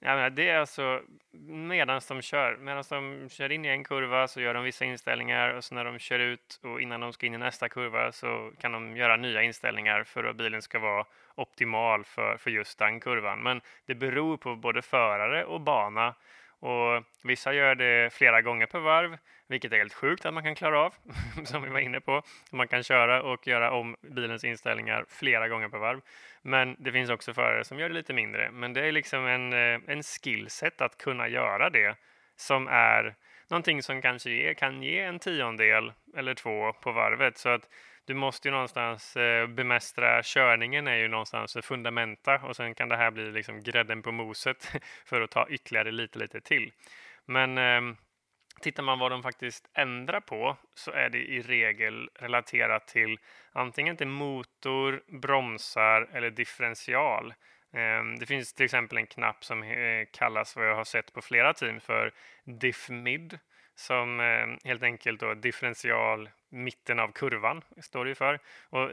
Ja, 0.02 0.17
men 0.17 0.35
det 0.35 0.49
är 0.49 0.58
alltså 0.58 1.02
medan 1.47 2.00
de 2.08 2.23
kör. 2.23 2.56
Medan 2.56 2.85
de 2.88 3.29
kör 3.29 3.52
in 3.52 3.64
i 3.64 3.69
en 3.69 3.85
kurva 3.85 4.29
så 4.29 4.41
gör 4.41 4.55
de 4.55 4.64
vissa 4.64 4.85
inställningar 4.85 5.55
och 5.55 5.64
så 5.64 5.75
när 5.75 5.85
de 5.85 5.99
kör 5.99 6.19
ut 6.19 6.61
och 6.62 6.81
innan 6.81 7.00
de 7.00 7.12
ska 7.12 7.26
in 7.26 7.35
i 7.35 7.38
nästa 7.38 7.69
kurva 7.69 8.12
så 8.12 8.52
kan 8.58 8.73
de 8.73 8.97
göra 8.97 9.17
nya 9.17 9.43
inställningar 9.43 10.05
för 10.05 10.25
att 10.25 10.37
bilen 10.37 10.62
ska 10.62 10.79
vara 10.79 11.05
optimal 11.35 12.05
för, 12.05 12.37
för 12.37 12.50
just 12.50 12.79
den 12.79 13.00
kurvan. 13.00 13.43
Men 13.43 13.61
det 13.87 13.94
beror 13.94 14.37
på 14.37 14.56
både 14.56 14.82
förare 14.82 15.44
och 15.44 15.61
bana 15.61 16.14
och 16.61 17.05
vissa 17.25 17.53
gör 17.53 17.75
det 17.75 18.12
flera 18.12 18.43
gånger 18.43 18.67
per 18.67 18.79
varv, 18.79 19.19
vilket 19.47 19.73
är 19.73 19.77
helt 19.77 19.95
sjukt 19.95 20.27
att 20.27 20.35
man 20.35 20.43
kan 20.43 20.55
klara 20.55 20.81
av, 20.81 20.95
som 21.45 21.62
vi 21.62 21.69
var 21.69 21.81
inne 21.81 22.01
på. 22.01 22.23
Man 22.51 22.69
kan 22.69 22.83
köra 22.83 23.23
och 23.23 23.47
göra 23.47 23.71
om 23.71 23.97
bilens 24.01 24.45
inställningar 24.45 25.05
flera 25.09 25.49
gånger 25.49 25.69
per 25.69 25.79
varv. 25.79 26.01
Men 26.43 26.77
det 26.79 26.93
finns 26.93 27.11
också 27.11 27.35
förare 27.35 27.65
som 27.65 27.79
gör 27.79 27.89
det 27.89 27.95
lite 27.95 28.12
mindre. 28.12 28.51
Men 28.51 28.73
det 28.73 28.89
är 28.89 28.93
liksom 28.93 29.27
en, 29.27 29.53
eh, 29.53 29.81
en 29.87 30.03
skillset 30.03 30.81
att 30.81 30.99
kunna 30.99 31.29
göra 31.29 31.71
det 31.71 31.97
som 32.37 32.69
är 32.69 33.15
någonting 33.49 33.83
som 33.83 34.03
kanske 34.03 34.31
ge, 34.31 34.55
kan 34.55 34.83
ge 34.83 35.01
en 35.01 35.19
tiondel 35.19 35.93
eller 36.17 36.35
två 36.35 36.73
på 36.73 36.93
varvet. 36.93 37.39
Så 37.39 37.49
att 37.49 37.69
du 38.11 38.15
måste 38.15 38.49
ju 38.49 38.53
någonstans 38.53 39.17
eh, 39.17 39.47
bemästra 39.47 40.23
körningen 40.23 40.87
är 40.87 40.97
ju 40.97 41.09
någonstans 41.09 41.57
fundamenta 41.62 42.39
och 42.39 42.57
sen 42.57 42.75
kan 42.75 42.89
det 42.89 42.97
här 42.97 43.11
bli 43.11 43.33
liksom 43.33 43.62
grädden 43.62 44.03
på 44.03 44.12
moset 44.12 44.73
för 45.07 45.21
att 45.21 45.31
ta 45.31 45.49
ytterligare 45.49 45.91
lite, 45.91 46.19
lite 46.19 46.41
till. 46.41 46.73
Men 47.25 47.59
eh, 47.59 47.97
tittar 48.61 48.83
man 48.83 48.99
vad 48.99 49.11
de 49.11 49.23
faktiskt 49.23 49.71
ändrar 49.75 50.21
på 50.21 50.57
så 50.75 50.91
är 50.91 51.09
det 51.11 51.19
i 51.19 51.43
regel 51.43 52.11
relaterat 52.15 52.87
till 52.87 53.19
antingen 53.53 53.97
till 53.97 54.07
motor, 54.07 55.03
bromsar 55.07 56.09
eller 56.12 56.31
differential. 56.31 57.35
Ehm, 57.73 58.19
det 58.19 58.27
finns 58.27 58.55
till 58.55 58.65
exempel 58.65 58.99
en 58.99 59.07
knapp 59.07 59.45
som 59.45 59.62
eh, 59.62 60.07
kallas 60.12 60.57
vad 60.57 60.69
jag 60.69 60.77
har 60.77 60.85
sett 60.85 61.12
på 61.12 61.23
flera 61.23 61.53
team 61.55 61.81
för 61.81 62.12
diff 62.45 62.89
mid 62.89 63.39
som 63.75 64.21
ehm, 64.21 64.59
helt 64.65 64.83
enkelt 64.83 65.21
då 65.21 65.35
differential 65.35 66.29
mitten 66.50 66.99
av 66.99 67.12
kurvan 67.12 67.62
står 67.81 68.05
det 68.05 68.14
för 68.14 68.38
och 68.70 68.91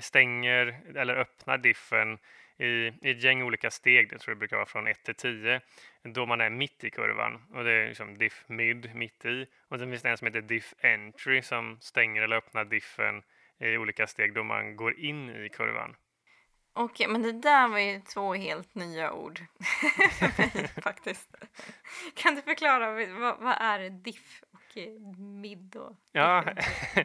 stänger 0.00 0.80
eller 0.96 1.16
öppnar 1.16 1.58
diffen 1.58 2.18
i, 2.58 2.66
i 3.02 3.10
ett 3.10 3.22
gäng 3.22 3.42
olika 3.42 3.70
steg. 3.70 4.10
Det 4.10 4.18
tror 4.18 4.32
jag 4.32 4.38
brukar 4.38 4.56
vara 4.56 4.66
från 4.66 4.86
1 4.86 5.02
till 5.02 5.14
10 5.14 5.60
då 6.02 6.26
man 6.26 6.40
är 6.40 6.50
mitt 6.50 6.84
i 6.84 6.90
kurvan 6.90 7.42
och 7.54 7.64
det 7.64 7.72
är 7.72 7.88
liksom 7.88 8.18
diff 8.18 8.44
mid 8.46 8.94
mitt 8.94 9.24
i 9.24 9.46
och 9.68 9.78
sen 9.78 9.90
finns 9.90 10.02
det 10.02 10.10
en 10.10 10.18
som 10.18 10.26
heter 10.26 10.40
diff 10.40 10.74
entry 10.80 11.42
som 11.42 11.78
stänger 11.80 12.22
eller 12.22 12.36
öppnar 12.36 12.64
diffen 12.64 13.22
i 13.58 13.76
olika 13.76 14.06
steg 14.06 14.34
då 14.34 14.44
man 14.44 14.76
går 14.76 14.98
in 14.98 15.30
i 15.30 15.48
kurvan. 15.48 15.96
Okej, 16.78 17.08
men 17.08 17.22
det 17.22 17.32
där 17.32 17.68
var 17.68 17.78
ju 17.78 18.00
två 18.00 18.34
helt 18.34 18.74
nya 18.74 19.12
ord 19.12 19.40
faktiskt. 20.82 21.36
Kan 22.14 22.34
du 22.34 22.42
förklara 22.42 22.90
vad, 22.90 23.38
vad 23.38 23.56
är 23.60 23.90
diff 23.90 24.42
mid 25.18 25.76
och 25.76 25.96
ja. 26.12 26.44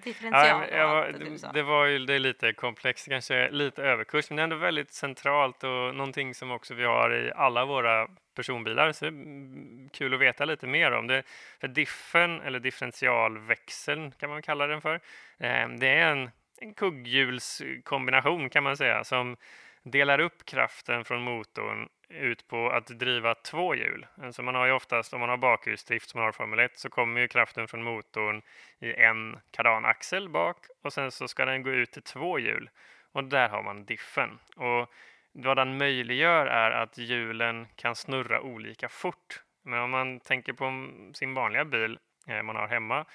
differential? 0.04 0.68
ja, 0.72 0.78
ja, 0.78 1.12
det, 1.12 1.54
det, 1.54 1.63
var 1.63 1.86
ju 1.86 2.06
det 2.06 2.13
är 2.13 2.20
lite 2.20 2.54
komplext, 2.54 3.10
kanske 3.10 3.50
lite 3.51 3.84
överkurs, 3.84 4.30
men 4.30 4.40
ändå 4.40 4.56
väldigt 4.56 4.94
centralt 4.94 5.63
och 5.63 5.96
någonting 5.96 6.36
som 6.36 6.51
också 6.51 6.74
vi 6.74 6.84
har 6.84 7.16
i 7.16 7.32
alla 7.36 7.66
våra 7.66 8.08
personbilar. 8.36 8.92
Så 8.92 9.06
det 9.06 9.12
är 9.12 9.90
kul 9.90 10.13
att 10.13 10.20
veta 10.20 10.46
lite 10.46 10.68
mer 10.68 10.92
om 10.92 11.08
det. 11.08 11.24
För 11.60 11.68
diffen, 11.68 12.42
eller 12.42 12.60
differentialväxeln 12.60 14.12
kan 14.12 14.30
man 14.30 14.42
kalla 14.42 14.68
den 14.68 14.82
för, 14.82 14.96
eh, 15.38 15.70
det 15.80 15.88
är 15.88 16.12
en 16.12 16.30
en 16.62 16.74
kugghjulskombination 16.74 18.50
kan 18.50 18.63
man 18.63 18.78
säga 18.78 19.04
som 19.04 19.38
delar 19.84 20.20
upp 20.20 20.46
kraften 20.46 21.06
från 21.06 21.22
motorn 21.22 21.90
ut 22.12 22.48
på 22.48 22.70
att 22.70 22.88
driva 22.88 23.36
två 23.36 23.75
hjul. 23.75 24.08
Alltså 24.24 24.44
man 24.44 24.56
har 24.56 24.65
ju 24.65 24.72
oftast, 24.72 25.13
om 25.13 25.20
man 25.20 25.30
har 25.30 25.38
bakhjulsdrift 25.38 26.10
som 26.10 26.18
man 26.18 26.25
har 26.25 26.32
Formel 26.32 26.60
1, 26.60 26.80
så 26.80 26.89
kommer 26.89 27.22
ju 27.22 27.27
kraften 27.27 27.68
från 27.68 27.84
motorn 27.84 28.41
i 28.80 28.94
en 28.94 29.39
kardanaxel 29.51 30.30
bak 30.30 30.58
och 30.84 30.94
sen 30.94 31.12
så 31.12 31.27
ska 31.27 31.46
den 31.46 31.63
gå 31.63 31.70
ut 31.70 31.91
till 31.91 32.01
två 32.01 32.39
hjul. 32.39 32.70
Och 33.12 33.24
där 33.24 33.50
har 33.50 33.63
man 33.63 33.86
diffen. 33.86 34.39
Och 34.56 34.89
vad 35.32 35.58
den 35.58 35.77
möjliggör 35.77 36.46
är 36.46 36.72
att 36.72 36.98
hjulen 36.98 37.68
kan 37.75 37.96
snurra 37.96 38.41
olika 38.41 38.89
fort. 38.89 39.41
Men 39.63 39.80
om 39.80 39.89
man 39.89 40.20
tänker 40.20 40.53
på 40.53 40.89
sin 41.13 41.34
vanliga 41.34 41.65
bil 41.65 42.00
eh, 42.27 42.44
man 42.44 42.56
har 42.56 42.68
hemma 42.68 43.06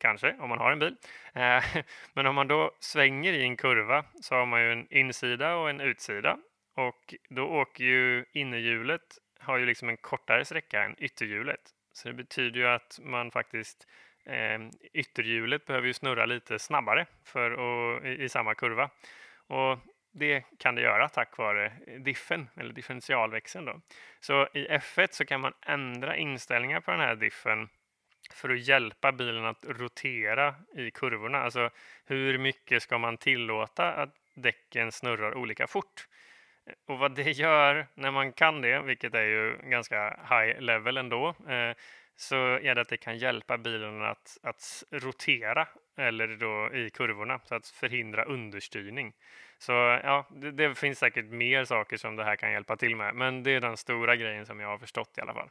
kanske, 0.00 0.36
om 0.40 0.48
man 0.48 0.58
har 0.58 0.72
en 0.72 0.78
bil. 0.78 0.96
Eh, 1.34 1.64
men 2.14 2.26
om 2.26 2.34
man 2.34 2.48
då 2.48 2.70
svänger 2.80 3.32
i 3.32 3.42
en 3.42 3.56
kurva 3.56 4.04
så 4.22 4.34
har 4.34 4.46
man 4.46 4.60
ju 4.60 4.72
en 4.72 4.86
insida 4.90 5.56
och 5.56 5.70
en 5.70 5.80
utsida 5.80 6.38
och 6.76 7.14
då 7.28 7.46
åker 7.46 7.84
ju 7.84 8.24
innerhjulet 8.32 9.18
har 9.38 9.58
ju 9.58 9.66
liksom 9.66 9.88
en 9.88 9.96
kortare 9.96 10.44
sträcka 10.44 10.82
än 10.82 10.94
ytterhjulet. 10.98 11.60
Så 11.92 12.08
det 12.08 12.14
betyder 12.14 12.60
ju 12.60 12.66
att 12.66 12.98
man 13.02 13.30
faktiskt 13.30 13.86
eh, 14.24 14.58
ytterhjulet 14.92 15.66
behöver 15.66 15.86
ju 15.86 15.92
snurra 15.92 16.26
lite 16.26 16.58
snabbare 16.58 17.06
för 17.24 17.50
att, 17.50 18.04
i, 18.04 18.22
i 18.24 18.28
samma 18.28 18.54
kurva. 18.54 18.90
Och 19.46 19.78
det 20.12 20.44
kan 20.58 20.74
det 20.74 20.82
göra 20.82 21.08
tack 21.08 21.38
vare 21.38 21.72
diffen 21.98 22.48
eller 22.56 22.72
differentialväxeln. 22.72 23.64
Då. 23.64 23.80
Så 24.20 24.48
i 24.54 24.68
F1 24.68 25.08
så 25.10 25.24
kan 25.24 25.40
man 25.40 25.52
ändra 25.66 26.16
inställningar 26.16 26.80
på 26.80 26.90
den 26.90 27.00
här 27.00 27.16
diffen 27.16 27.68
för 28.34 28.48
att 28.48 28.66
hjälpa 28.68 29.12
bilen 29.12 29.44
att 29.44 29.64
rotera 29.64 30.54
i 30.76 30.90
kurvorna. 30.90 31.38
Alltså 31.38 31.70
hur 32.04 32.38
mycket 32.38 32.82
ska 32.82 32.98
man 32.98 33.16
tillåta 33.16 33.92
att 33.92 34.14
däcken 34.34 34.92
snurrar 34.92 35.34
olika 35.34 35.66
fort. 35.66 36.06
Eh, 36.66 36.72
och 36.86 36.98
vad 36.98 37.14
det 37.14 37.30
gör 37.30 37.86
när 37.94 38.10
man 38.10 38.32
kan 38.32 38.60
det, 38.60 38.82
vilket 38.82 39.14
är 39.14 39.22
ju 39.22 39.58
ganska 39.62 40.20
high 40.30 40.60
level 40.60 40.96
ändå, 40.96 41.28
eh, 41.28 41.76
så 42.16 42.36
är 42.36 42.74
det 42.74 42.80
att 42.80 42.88
det 42.88 42.96
kan 42.96 43.18
hjälpa 43.18 43.58
bilen 43.58 44.02
att, 44.02 44.38
att 44.42 44.84
rotera 44.90 45.68
eller 45.96 46.28
då 46.28 46.74
i 46.74 46.90
kurvorna 46.90 47.40
så 47.44 47.54
att 47.54 47.66
förhindra 47.66 48.24
understyrning. 48.24 49.12
Så 49.58 49.72
ja, 49.72 50.26
det, 50.30 50.50
det, 50.50 50.74
finns 50.74 50.98
säkert 50.98 51.26
mer 51.26 51.64
saker 51.64 51.96
som 51.96 52.16
det 52.16 52.24
här 52.24 52.36
kan 52.36 52.52
hjälpa 52.52 52.76
till 52.76 52.96
med, 52.96 53.14
men 53.14 53.42
det 53.42 53.50
är 53.50 53.60
den 53.60 53.76
stora 53.76 54.16
grejen 54.16 54.46
som 54.46 54.60
jag 54.60 54.68
har 54.68 54.78
förstått 54.78 55.18
i 55.18 55.20
alla 55.20 55.34
fall. 55.34 55.48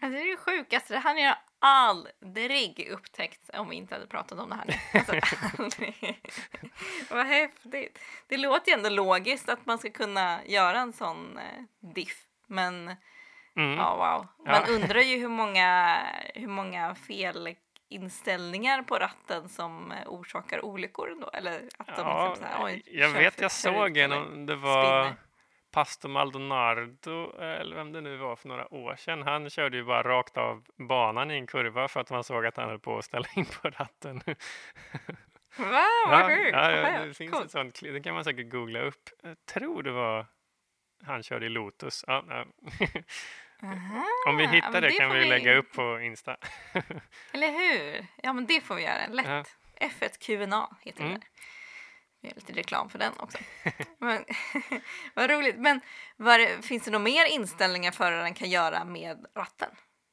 det 0.00 0.06
är 0.06 0.30
det 0.30 0.36
sjukaste. 0.36 0.94
Det 0.94 1.00
hade 1.00 1.20
jag 1.20 1.36
aldrig 1.60 2.88
upptäckt 2.90 3.50
om 3.54 3.68
vi 3.68 3.76
inte 3.76 3.94
hade 3.94 4.06
pratat 4.06 4.38
om 4.38 4.48
det 4.48 4.54
här. 4.54 4.80
Alltså, 4.94 5.12
Vad 7.14 7.26
häftigt. 7.26 7.98
Det 8.28 8.36
låter 8.36 8.70
ju 8.70 8.76
ändå 8.76 8.88
logiskt 8.88 9.48
att 9.48 9.66
man 9.66 9.78
ska 9.78 9.90
kunna 9.90 10.40
göra 10.46 10.80
en 10.80 10.92
sån 10.92 11.38
eh, 11.38 11.62
diff, 11.94 12.24
men 12.46 12.96
Mm. 13.56 13.78
Ja, 13.78 13.96
wow. 13.96 14.46
Man 14.52 14.62
ja. 14.66 14.74
undrar 14.74 15.00
ju 15.00 15.18
hur 15.18 15.28
många, 15.28 15.96
hur 16.34 16.48
många 16.48 16.94
fel 16.94 17.54
inställningar 17.88 18.82
på 18.82 18.98
ratten 18.98 19.48
som 19.48 19.92
orsakar 20.06 20.64
olyckor 20.64 21.16
då? 21.20 21.30
Eller 21.32 21.68
att 21.78 21.96
de 21.96 22.06
ja, 22.06 22.28
liksom 22.28 22.48
så 22.48 22.58
här, 22.58 22.82
jag 22.84 23.10
vet, 23.10 23.40
jag 23.40 23.52
såg 23.52 23.96
en 23.96 24.12
om 24.12 24.46
det 24.46 24.56
var 24.56 25.04
spinner. 25.04 25.29
Pastor 25.70 26.08
Maldonardo, 26.08 27.40
eller 27.40 27.76
vem 27.76 27.92
det 27.92 28.00
nu 28.00 28.16
var 28.16 28.36
för 28.36 28.48
några 28.48 28.74
år 28.74 28.96
sedan. 28.96 29.22
Han 29.22 29.50
körde 29.50 29.76
ju 29.76 29.84
bara 29.84 30.02
rakt 30.02 30.36
av 30.36 30.64
banan 30.76 31.30
i 31.30 31.34
en 31.34 31.46
kurva 31.46 31.88
för 31.88 32.00
att 32.00 32.10
man 32.10 32.24
såg 32.24 32.46
att 32.46 32.56
han 32.56 32.68
höll 32.68 32.78
på 32.78 32.98
att 32.98 33.04
ställa 33.04 33.28
in 33.36 33.46
på 33.46 33.68
ratten. 33.68 34.22
Va, 35.56 35.86
vad 36.08 36.26
sjukt! 36.26 36.50
Ja, 36.52 36.70
ja, 36.70 37.04
det 37.04 37.14
finns 37.14 37.32
cool. 37.32 37.44
ett 37.44 37.50
sånt 37.50 37.80
det 37.82 38.00
kan 38.00 38.14
man 38.14 38.24
säkert 38.24 38.50
googla 38.50 38.80
upp. 38.80 39.10
Jag 39.22 39.36
tror 39.46 39.82
det 39.82 39.92
var 39.92 40.26
han 41.04 41.22
körde 41.22 41.46
i 41.46 41.48
Lotus. 41.48 42.04
Ja, 42.06 42.24
ja. 42.28 42.44
Aha, 43.62 44.06
Om 44.28 44.36
vi 44.36 44.46
hittar 44.46 44.72
det, 44.72 44.80
det 44.80 44.92
kan 44.92 45.12
vi 45.12 45.24
lägga 45.24 45.54
upp 45.54 45.72
på 45.72 46.00
Insta. 46.00 46.36
Eller 47.32 47.50
hur? 47.50 48.06
Ja, 48.22 48.32
men 48.32 48.46
det 48.46 48.60
får 48.60 48.74
vi 48.74 48.82
göra. 48.82 49.06
Lätt. 49.06 49.26
Ja. 49.26 49.44
F1QNA 49.88 50.66
heter 50.80 51.04
mm. 51.04 51.14
det. 51.14 51.26
Jag 52.20 52.30
gör 52.30 52.34
lite 52.34 52.52
reklam 52.52 52.88
för 52.88 52.98
den 52.98 53.12
också. 53.18 53.38
men, 53.98 54.24
vad 55.14 55.30
roligt. 55.30 55.56
Men 55.58 55.80
var, 56.16 56.62
finns 56.62 56.84
det 56.84 56.90
några 56.90 57.04
mer 57.04 57.26
inställningar 57.26 57.92
föraren 57.92 58.34
kan 58.34 58.50
göra 58.50 58.84
med 58.84 59.26
ratten? 59.36 59.70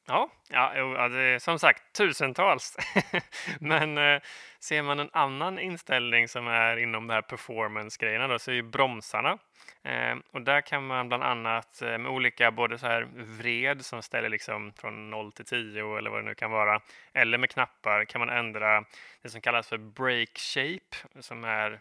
Ja, 0.09 0.29
ja, 0.49 1.07
det 1.07 1.39
som 1.39 1.59
sagt 1.59 1.95
tusentals. 1.97 2.77
Men 3.59 3.97
eh, 3.97 4.21
ser 4.59 4.81
man 4.81 4.99
en 4.99 5.09
annan 5.13 5.59
inställning 5.59 6.27
som 6.27 6.47
är 6.47 6.77
inom 6.77 7.07
de 7.07 7.13
här 7.13 7.21
performance-grejerna 7.21 8.27
då, 8.27 8.39
så 8.39 8.51
är 8.51 8.55
ju 8.55 8.61
bromsarna. 8.61 9.37
Eh, 9.83 10.15
och 10.31 10.41
där 10.41 10.61
kan 10.61 10.87
man 10.87 11.07
bland 11.07 11.23
annat 11.23 11.81
eh, 11.81 11.97
med 11.97 12.11
olika 12.11 12.51
både 12.51 12.77
så 12.77 12.87
här 12.87 13.07
vred 13.13 13.85
som 13.85 14.01
ställer 14.01 14.29
liksom 14.29 14.73
från 14.73 15.09
0 15.09 15.31
till 15.31 15.45
10 15.45 15.97
eller 15.97 16.09
vad 16.09 16.19
det 16.19 16.25
nu 16.25 16.35
kan 16.35 16.51
vara, 16.51 16.81
eller 17.13 17.37
med 17.37 17.49
knappar 17.49 18.05
kan 18.05 18.19
man 18.19 18.29
ändra 18.29 18.83
det 19.21 19.29
som 19.29 19.41
kallas 19.41 19.67
för 19.67 19.77
break 19.77 20.37
shape 20.37 21.21
som 21.21 21.43
är 21.43 21.79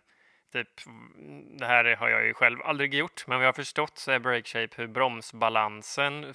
Typ, 0.56 0.80
det 1.58 1.66
här 1.66 1.96
har 1.96 2.08
jag 2.08 2.26
ju 2.26 2.34
själv 2.34 2.62
aldrig 2.62 2.94
gjort, 2.94 3.26
men 3.26 3.38
vad 3.38 3.44
jag 3.44 3.48
har 3.48 3.52
förstått 3.52 3.98
så 3.98 4.12
är 4.12 4.18
breakshape 4.18 4.74
hur 4.76 4.86
bromsbalansen 4.86 6.34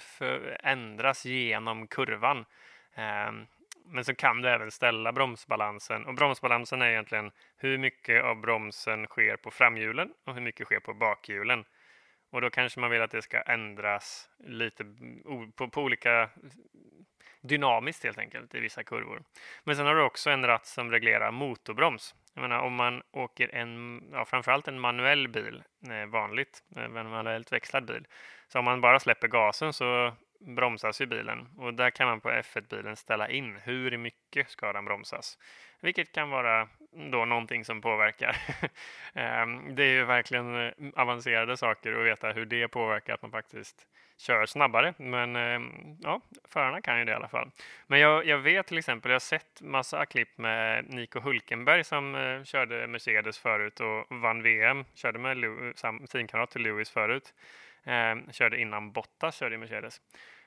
ändras 0.60 1.24
genom 1.24 1.86
kurvan. 1.86 2.38
Um, 2.38 3.46
men 3.86 4.04
så 4.04 4.14
kan 4.14 4.42
du 4.42 4.48
även 4.48 4.70
ställa 4.70 5.12
bromsbalansen 5.12 6.06
och 6.06 6.14
bromsbalansen 6.14 6.82
är 6.82 6.90
egentligen 6.90 7.30
hur 7.56 7.78
mycket 7.78 8.24
av 8.24 8.40
bromsen 8.40 9.06
sker 9.06 9.36
på 9.36 9.50
framhjulen 9.50 10.12
och 10.26 10.34
hur 10.34 10.42
mycket 10.42 10.66
sker 10.66 10.80
på 10.80 10.94
bakhjulen. 10.94 11.64
Och 12.30 12.40
då 12.40 12.50
kanske 12.50 12.80
man 12.80 12.90
vill 12.90 13.02
att 13.02 13.10
det 13.10 13.22
ska 13.22 13.42
ändras 13.42 14.28
lite 14.38 14.84
på, 15.56 15.68
på 15.68 15.82
olika 15.82 16.30
dynamiskt 17.40 18.04
helt 18.04 18.18
enkelt 18.18 18.54
i 18.54 18.60
vissa 18.60 18.84
kurvor. 18.84 19.22
Men 19.64 19.76
sen 19.76 19.86
har 19.86 19.94
du 19.94 20.02
också 20.02 20.30
en 20.30 20.46
ratt 20.46 20.66
som 20.66 20.90
reglerar 20.90 21.30
motorbroms. 21.30 22.14
Jag 22.34 22.42
menar 22.42 22.58
om 22.58 22.74
man 22.74 23.02
åker 23.12 23.54
en, 23.54 24.02
ja, 24.12 24.24
framförallt 24.24 24.68
en 24.68 24.80
manuell 24.80 25.28
bil, 25.28 25.62
eh, 25.90 26.06
vanligt, 26.06 26.62
eh, 26.76 26.84
en 26.84 27.10
manuellt 27.10 27.52
växlad 27.52 27.86
bil. 27.86 28.06
Så 28.48 28.58
om 28.58 28.64
man 28.64 28.80
bara 28.80 29.00
släpper 29.00 29.28
gasen 29.28 29.72
så 29.72 30.12
bromsas 30.46 31.00
ju 31.00 31.06
bilen 31.06 31.48
och 31.56 31.74
där 31.74 31.90
kan 31.90 32.06
man 32.06 32.20
på 32.20 32.30
F1-bilen 32.30 32.96
ställa 32.96 33.28
in 33.28 33.56
hur 33.64 33.96
mycket 33.96 34.50
ska 34.50 34.72
den 34.72 34.84
bromsas. 34.84 35.38
Vilket 35.80 36.12
kan 36.12 36.30
vara 36.30 36.68
då 37.10 37.24
någonting 37.24 37.64
som 37.64 37.80
påverkar. 37.80 38.36
Ehm, 39.14 39.74
det 39.74 39.84
är 39.84 39.92
ju 39.92 40.04
verkligen 40.04 40.66
eh, 40.66 40.72
avancerade 40.94 41.56
saker 41.56 41.92
att 41.92 42.06
veta 42.06 42.32
hur 42.32 42.46
det 42.46 42.68
påverkar 42.68 43.14
att 43.14 43.22
man 43.22 43.30
faktiskt 43.30 43.86
kör 44.18 44.46
snabbare. 44.46 44.94
Men 44.96 45.36
ehm, 45.36 45.96
ja, 46.00 46.20
förarna 46.44 46.80
kan 46.80 46.98
ju 46.98 47.04
det 47.04 47.12
i 47.12 47.14
alla 47.14 47.28
fall. 47.28 47.50
Men 47.86 48.00
jag, 48.00 48.26
jag 48.26 48.38
vet 48.38 48.66
till 48.66 48.78
exempel, 48.78 49.10
jag 49.10 49.14
har 49.14 49.20
sett 49.20 49.62
massa 49.62 50.06
klipp 50.06 50.38
med 50.38 50.84
Nico 50.90 51.20
Hulkenberg 51.20 51.84
som 51.84 52.14
eh, 52.14 52.44
körde 52.44 52.86
Mercedes 52.86 53.38
förut 53.38 53.80
och 53.80 54.06
vann 54.08 54.42
VM. 54.42 54.84
Körde 54.94 55.18
med 55.18 55.36
teamkamrat 56.10 56.50
till 56.50 56.62
Lewis 56.62 56.90
förut 56.90 57.34
eh, 57.84 58.32
körde 58.32 58.60
innan 58.60 58.92
Bottas 58.92 59.36
körde 59.36 59.54
i 59.54 59.58
Mercedes. 59.58 60.00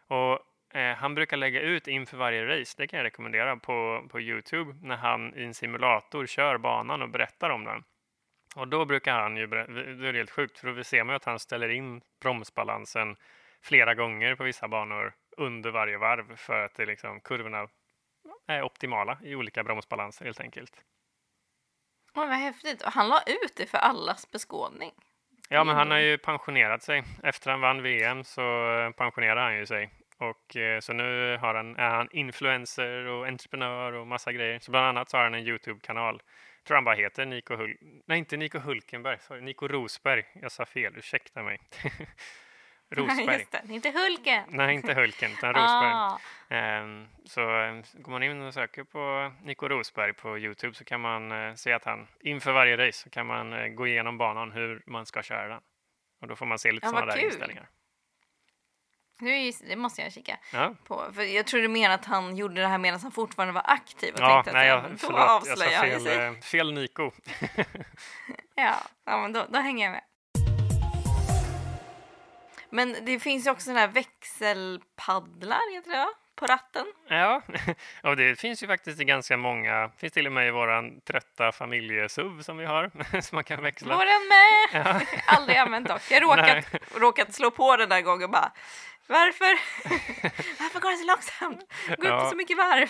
Och 0.08 0.40
eh, 0.78 0.96
han 0.96 1.16
brukar 1.16 1.38
lägga 1.38 1.62
ut 1.62 1.88
inför 1.88 2.18
varje 2.18 2.60
race, 2.60 2.74
det 2.78 2.88
kan 2.88 2.98
jag 2.98 3.06
rekommendera, 3.06 3.58
på, 3.58 4.08
på 4.10 4.20
Youtube 4.20 4.76
när 4.82 4.98
han 4.98 5.36
i 5.36 5.44
en 5.44 5.54
simulator 5.54 6.26
kör 6.26 6.58
banan 6.58 7.02
och 7.02 7.10
berättar 7.10 7.50
om 7.50 7.64
den. 7.64 7.84
Och 8.56 8.68
då 8.68 8.86
brukar 8.86 9.20
han 9.20 9.38
ju, 9.38 9.48
det 9.48 10.10
är 10.10 10.14
helt 10.14 10.32
sjukt, 10.32 10.60
för 10.60 10.74
då 10.74 10.84
ser 10.84 11.04
man 11.04 11.14
ju 11.14 11.16
att 11.16 11.26
han 11.26 11.40
ställer 11.40 11.70
in 11.70 12.02
bromsbalansen 12.22 13.16
flera 13.62 13.96
gånger 13.96 14.36
på 14.36 14.44
vissa 14.44 14.68
banor 14.68 15.14
under 15.38 15.72
varje 15.72 15.98
varv 15.98 16.36
för 16.36 16.66
att 16.66 16.76
det 16.76 16.86
liksom, 16.86 17.22
kurvorna 17.22 17.68
är 18.48 18.64
optimala 18.64 19.18
i 19.24 19.36
olika 19.36 19.64
bromsbalanser 19.64 20.26
helt 20.26 20.40
enkelt. 20.40 20.84
Oh, 22.14 22.28
vad 22.28 22.38
häftigt. 22.38 22.82
Och 22.82 22.92
han 22.92 23.08
la 23.08 23.22
ut 23.22 23.56
det 23.56 23.66
för 23.66 23.78
allas 23.78 24.32
beskådning. 24.32 24.92
Ja, 25.50 25.64
men 25.64 25.76
han 25.76 25.92
har 25.92 25.98
ju 25.98 26.18
pensionerat 26.18 26.84
sig. 26.84 27.04
Efter 27.24 27.52
han 27.52 27.62
vann 27.62 27.84
VM 27.84 28.24
så 28.24 28.42
pensionerade 28.98 29.42
han 29.42 29.58
ju 29.58 29.66
sig. 29.66 29.90
Och 30.18 30.56
eh, 30.56 30.80
så 30.80 30.94
nu 30.94 31.38
har 31.38 31.56
han, 31.56 31.76
är 31.76 31.90
han 31.90 32.08
influencer 32.12 33.06
och 33.06 33.28
entreprenör 33.28 33.94
och 33.94 34.08
massa 34.08 34.32
grejer. 34.32 34.60
Så 34.60 34.72
bland 34.72 34.86
annat 34.86 35.10
så 35.10 35.18
har 35.18 35.24
han 35.24 35.34
en 35.34 35.48
Youtube-kanal. 35.48 36.22
Jag 36.58 36.68
tror 36.68 36.76
han 36.76 36.84
bara 36.84 36.96
heter 36.96 37.26
Nico 37.26 37.56
Hul... 37.56 37.78
Nej, 38.06 38.20
inte 38.20 38.38
Nico 38.38 38.60
Hulkenberg. 38.60 39.18
Sorry, 39.20 39.42
Nico 39.42 39.68
Rosberg. 39.68 40.26
Jag 40.42 40.52
sa 40.52 40.66
fel, 40.66 40.94
ursäkta 40.98 41.44
mig. 41.44 41.60
Rosberg. 42.90 43.40
Just 43.40 43.52
det. 43.52 43.74
Inte 43.74 43.90
Hulken. 43.90 44.44
Nej, 44.48 44.76
inte 44.76 44.94
Hulken, 44.94 45.32
utan 45.32 45.50
Rosberg. 45.54 45.92
Ah. 45.94 46.20
Um, 46.82 47.08
så 47.26 47.42
um, 47.42 47.84
går 47.94 48.12
man 48.12 48.24
in 48.24 48.42
och 48.42 48.54
söker 48.54 48.84
på 48.84 49.32
Nico 49.44 49.68
Rosberg 49.68 50.14
på 50.14 50.38
Youtube 50.38 50.76
så 50.76 50.84
kan 50.84 51.02
man 51.02 51.32
uh, 51.32 51.56
se 51.56 51.74
att 51.74 51.86
han 51.86 52.08
inför 52.20 52.52
varje 52.52 52.88
race 52.88 53.04
så 53.04 53.10
kan 53.10 53.26
man 53.28 53.54
uh, 53.54 53.68
gå 53.68 53.88
igenom 53.88 54.18
banan 54.18 54.52
hur 54.52 54.84
man 54.86 55.06
ska 55.06 55.24
köra 55.24 55.48
den. 55.48 55.62
Och 56.22 56.28
då 56.28 56.36
får 56.36 56.46
man 56.46 56.60
se 56.60 56.72
lite 56.72 56.86
ja, 56.86 56.90
sådana 56.90 57.06
där 57.06 57.26
inställningar. 57.26 57.70
Det 59.68 59.76
måste 59.76 60.02
jag 60.02 60.12
kika 60.12 60.40
ja. 60.54 60.76
på. 60.84 61.06
För 61.14 61.22
jag 61.22 61.48
tror 61.48 61.62
du 61.62 61.68
menar 61.68 61.96
att 61.96 62.06
han 62.06 62.36
gjorde 62.36 62.62
det 62.62 62.68
här 62.68 62.78
medan 62.78 63.00
han 63.00 63.12
fortfarande 63.12 63.54
var 63.54 63.64
aktiv. 63.66 64.14
Och 64.14 64.20
ja, 64.20 64.44
nej, 64.54 64.68
jag, 64.68 64.84
då 64.92 64.98
förlåt, 64.98 65.48
jag 65.48 65.58
sa 65.58 65.66
fel, 65.66 66.08
eh, 66.08 66.40
fel 66.40 66.74
Nico. 66.74 67.04
ja, 68.56 68.76
ja, 69.06 69.22
men 69.22 69.34
då, 69.34 69.46
då 69.50 69.60
hänger 69.60 69.86
jag 69.86 69.92
med. 69.92 70.04
Men 72.76 72.96
det 73.06 73.20
finns 73.20 73.48
ju 73.48 73.52
också 73.52 73.64
sådana 73.64 73.80
här 73.80 73.88
växelpaddlar, 73.88 75.76
heter 75.76 75.92
det 75.92 76.08
På 76.36 76.46
ratten. 76.46 76.86
Ja, 77.08 77.42
och 78.04 78.18
det 78.18 78.40
finns 78.40 78.64
ju 78.64 78.68
faktiskt 78.68 79.02
i 79.02 79.04
ganska 79.06 79.38
många. 79.38 79.82
Det 79.82 79.92
finns 79.98 80.14
till 80.14 80.26
och 80.28 80.32
med 80.32 80.48
i 80.48 80.52
våran 80.52 81.02
trötta 81.02 81.52
SUV 82.10 82.42
som 82.42 82.58
vi 82.58 82.66
har, 82.66 82.92
som 83.22 83.36
man 83.36 83.44
kan 83.44 83.64
växla. 83.64 83.96
Våran 83.96 84.28
med! 84.28 84.86
Ja. 84.86 85.02
Aldrig 85.36 85.58
använt 85.58 85.88
dock. 85.88 86.02
Jag 86.10 86.24
råkat, 86.24 86.66
råkat 86.96 87.34
slå 87.34 87.52
på 87.52 87.78
den 87.78 87.90
där 87.90 88.02
gången 88.02 88.24
och 88.24 88.30
bara 88.30 88.52
varför? 89.08 89.60
Varför 90.60 90.80
går 90.80 90.92
det 90.92 90.98
så 90.98 91.06
långsamt? 91.06 91.74
Går 91.88 92.08
ja. 92.08 92.18
inte 92.18 92.30
så 92.30 92.36
mycket 92.36 92.58
varv. 92.58 92.90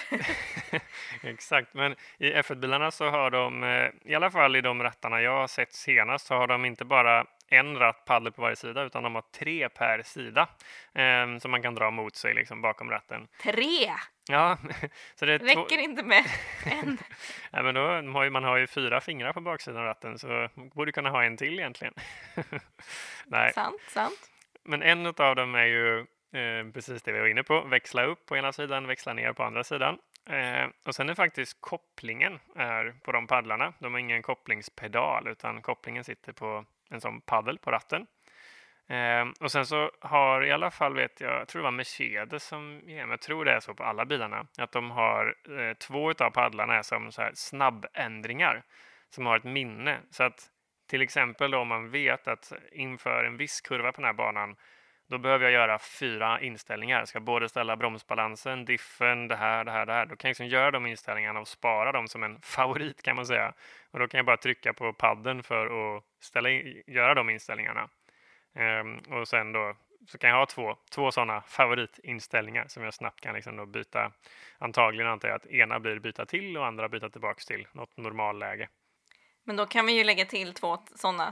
Exakt, 1.23 1.73
men 1.73 1.95
i 2.17 2.33
F1-bilarna 2.33 2.91
så 2.91 3.09
har 3.09 3.31
de, 3.31 3.63
eh, 3.63 4.11
i 4.11 4.15
alla 4.15 4.31
fall 4.31 4.55
i 4.55 4.61
de 4.61 4.83
rattarna 4.83 5.21
jag 5.21 5.31
har 5.31 5.47
sett 5.47 5.73
senast, 5.73 6.27
så 6.27 6.35
har 6.35 6.47
de 6.47 6.65
inte 6.65 6.85
bara 6.85 7.25
en 7.47 7.79
ratt 7.79 8.05
paddel 8.05 8.31
på 8.31 8.41
varje 8.41 8.55
sida 8.55 8.83
utan 8.83 9.03
de 9.03 9.15
har 9.15 9.23
tre 9.31 9.69
per 9.69 10.01
sida 10.01 10.49
eh, 10.93 11.37
som 11.37 11.51
man 11.51 11.61
kan 11.61 11.75
dra 11.75 11.91
mot 11.91 12.15
sig 12.15 12.33
liksom, 12.33 12.61
bakom 12.61 12.89
ratten. 12.89 13.27
Tre? 13.43 13.91
Ja. 14.29 14.57
så 15.15 15.25
det 15.25 15.37
räcker 15.37 15.77
inte 15.77 16.03
med 16.03 16.25
en. 16.65 16.97
ja, 17.51 17.63
men 17.63 17.75
då, 17.75 17.81
har 17.81 18.23
ju, 18.23 18.29
man 18.29 18.43
har 18.43 18.57
ju 18.57 18.67
fyra 18.67 19.01
fingrar 19.01 19.33
på 19.33 19.41
baksidan 19.41 19.77
av 19.77 19.85
ratten 19.85 20.19
så 20.19 20.27
man 20.53 20.69
borde 20.69 20.91
kunna 20.91 21.09
ha 21.09 21.23
en 21.23 21.37
till 21.37 21.59
egentligen. 21.59 21.93
Nej. 23.25 23.53
Sant, 23.53 23.81
sant. 23.87 24.31
Men 24.63 24.81
en 24.81 25.05
av 25.05 25.35
dem 25.35 25.55
är 25.55 25.65
ju 25.65 25.99
eh, 25.99 26.71
precis 26.73 27.03
det 27.03 27.11
vi 27.11 27.19
var 27.19 27.27
inne 27.27 27.43
på, 27.43 27.61
växla 27.61 28.03
upp 28.03 28.25
på 28.25 28.37
ena 28.37 28.51
sidan, 28.53 28.87
växla 28.87 29.13
ner 29.13 29.33
på 29.33 29.43
andra 29.43 29.63
sidan. 29.63 29.97
Eh, 30.29 30.69
och 30.85 30.95
sen 30.95 31.09
är 31.09 31.15
faktiskt 31.15 31.57
kopplingen 31.61 32.39
är 32.55 32.95
på 33.03 33.11
de 33.11 33.27
paddlarna. 33.27 33.73
De 33.79 33.93
har 33.93 33.99
ingen 33.99 34.21
kopplingspedal 34.21 35.27
utan 35.27 35.61
kopplingen 35.61 36.03
sitter 36.03 36.33
på 36.33 36.65
en 36.89 37.01
sån 37.01 37.21
paddel 37.21 37.57
på 37.57 37.71
ratten. 37.71 38.07
Eh, 38.87 39.25
och 39.39 39.51
sen 39.51 39.65
så 39.65 39.91
har 39.99 40.45
i 40.45 40.51
alla 40.51 40.71
fall 40.71 40.93
vet 40.95 41.21
jag, 41.21 41.39
jag 41.39 41.47
tror 41.47 41.61
det 41.61 41.63
var 41.63 41.71
Mercedes 41.71 42.43
som, 42.43 42.81
ja, 42.85 43.07
jag 43.07 43.21
tror 43.21 43.45
det 43.45 43.51
är 43.51 43.59
så 43.59 43.73
på 43.73 43.83
alla 43.83 44.05
bilarna, 44.05 44.47
att 44.57 44.71
de 44.71 44.91
har 44.91 45.35
eh, 45.59 45.73
två 45.73 46.11
av 46.11 46.29
paddlarna 46.29 46.75
är 46.75 46.81
som 46.81 47.11
så 47.11 47.21
här 47.21 47.31
snabbändringar 47.35 48.63
som 49.09 49.25
har 49.25 49.37
ett 49.37 49.43
minne. 49.43 49.99
Så 50.09 50.23
att 50.23 50.49
till 50.89 51.01
exempel 51.01 51.51
då 51.51 51.57
om 51.59 51.67
man 51.67 51.89
vet 51.89 52.27
att 52.27 52.53
inför 52.71 53.23
en 53.23 53.37
viss 53.37 53.61
kurva 53.61 53.91
på 53.91 54.01
den 54.01 54.05
här 54.05 54.13
banan 54.13 54.55
då 55.07 55.17
behöver 55.17 55.45
jag 55.45 55.53
göra 55.53 55.79
fyra 55.79 56.41
inställningar. 56.41 56.99
Jag 56.99 57.07
ska 57.07 57.19
både 57.19 57.49
ställa 57.49 57.75
bromsbalansen, 57.75 58.65
diffen, 58.65 59.27
det 59.27 59.35
här, 59.35 59.63
det 59.63 59.71
här, 59.71 59.85
det 59.85 59.93
här. 59.93 60.05
Då 60.05 60.15
kan 60.15 60.27
jag 60.27 60.31
liksom 60.31 60.47
göra 60.47 60.71
de 60.71 60.85
inställningarna 60.85 61.39
och 61.39 61.47
spara 61.47 61.91
dem 61.91 62.07
som 62.07 62.23
en 62.23 62.39
favorit 62.41 63.01
kan 63.01 63.15
man 63.15 63.25
säga. 63.25 63.53
Och 63.91 63.99
då 63.99 64.07
kan 64.07 64.17
jag 64.17 64.25
bara 64.25 64.37
trycka 64.37 64.73
på 64.73 64.93
padden 64.93 65.43
för 65.43 65.95
att 65.97 66.03
ställa 66.19 66.49
in, 66.49 66.83
göra 66.87 67.13
de 67.13 67.29
inställningarna. 67.29 67.89
Ehm, 68.55 68.97
och 68.97 69.27
sen 69.27 69.51
då 69.51 69.75
så 70.07 70.17
kan 70.17 70.29
jag 70.29 70.37
ha 70.37 70.45
två, 70.45 70.77
två 70.91 71.11
sådana 71.11 71.41
favoritinställningar 71.41 72.67
som 72.67 72.83
jag 72.83 72.93
snabbt 72.93 73.21
kan 73.21 73.35
liksom 73.35 73.55
då 73.55 73.65
byta. 73.65 74.11
Antagligen 74.57 75.11
antar 75.11 75.27
jag 75.27 75.35
att 75.35 75.45
ena 75.45 75.79
blir 75.79 75.99
byta 75.99 76.25
till 76.25 76.57
och 76.57 76.65
andra 76.65 76.89
byta 76.89 77.09
tillbaks 77.09 77.45
till 77.45 77.67
något 77.71 77.97
normalläge. 77.97 78.69
Men 79.43 79.55
då 79.55 79.65
kan 79.65 79.85
vi 79.85 79.97
ju 79.97 80.03
lägga 80.03 80.25
till 80.25 80.53
två 80.53 80.77
sådana 80.95 81.31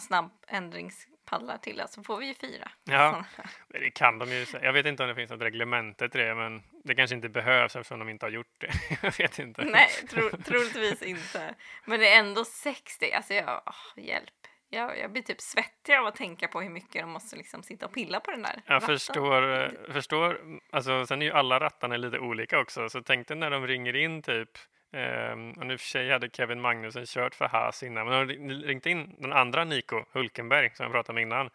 snabbändringspaddlar 1.24 1.58
till, 1.58 1.75
så 1.75 1.82
alltså 1.82 2.03
får 2.03 2.18
vi 2.18 2.25
ju 2.27 2.34
fyra. 2.34 2.72
Ja, 2.84 3.25
det 3.68 3.92
kan 3.92 4.20
de 4.20 4.30
ju. 4.30 4.46
Jag 4.62 4.74
vet 4.74 4.86
inte 4.86 5.03
om 5.03 5.10
det 5.10 5.15
finns 5.15 5.32
något 5.32 5.42
reglemente 5.42 6.10
till 6.10 6.20
det, 6.22 6.36
men 6.36 6.63
det 6.84 6.96
kanske 6.96 7.15
inte 7.15 7.30
behövs 7.30 7.75
eftersom 7.75 8.00
de 8.00 8.10
inte 8.10 8.25
har 8.25 8.32
gjort 8.32 8.56
det. 8.60 8.72
jag 9.01 9.18
vet 9.18 9.39
inte. 9.39 9.63
Nej, 9.63 9.89
tro, 10.10 10.30
troligtvis 10.30 11.01
inte. 11.01 11.56
Men 11.86 12.00
det 12.00 12.08
är 12.13 12.20
ändå 12.20 12.46
60, 12.46 13.12
alltså 13.12 13.34
jag, 13.34 13.62
oh, 13.65 14.03
hjälp. 14.03 14.30
Jag, 14.70 15.00
jag 15.00 15.12
blir 15.12 15.22
typ 15.22 15.42
svettig 15.42 15.94
av 15.94 16.06
att 16.06 16.15
tänka 16.15 16.48
på 16.48 16.62
hur 16.62 16.70
mycket 16.70 17.01
de 17.01 17.10
måste 17.10 17.36
liksom 17.36 17.63
sitta 17.63 17.86
och 17.86 17.94
pilla 17.94 18.20
på 18.20 18.32
den 18.32 18.42
där 18.42 18.62
Jag 18.65 18.75
ratten. 18.75 18.88
förstår, 18.88 19.62
eh, 19.62 19.94
förstår, 19.94 20.39
alltså 20.72 21.06
sen 21.06 21.22
är 21.22 21.25
ju 21.25 21.32
alla 21.32 21.60
rattarna 21.60 21.98
lite 21.98 22.20
olika 22.20 22.60
också, 22.60 22.89
så 22.89 23.01
tänk 23.01 23.27
dig 23.27 23.38
när 23.38 23.50
de 23.50 23.68
ringer 23.68 23.96
in 23.96 24.22
typ 24.22 24.50
Um, 24.93 25.51
och 25.51 25.65
nu 25.65 25.77
för 25.77 25.85
sig 25.85 26.12
hade 26.12 26.29
Kevin 26.29 26.62
Magnussen 26.62 27.05
kört 27.05 27.35
för 27.35 27.47
Haas 27.47 27.83
innan, 27.83 28.07
men 28.07 28.27
de 28.27 28.50
ringt 28.50 28.85
in 28.85 29.15
den 29.17 29.33
andra 29.33 29.63
Nico 29.63 30.05
Hulkenberg 30.12 30.71
som 30.75 30.83
jag 30.83 30.93
pratade 30.93 31.13
med 31.13 31.21
innan. 31.21 31.50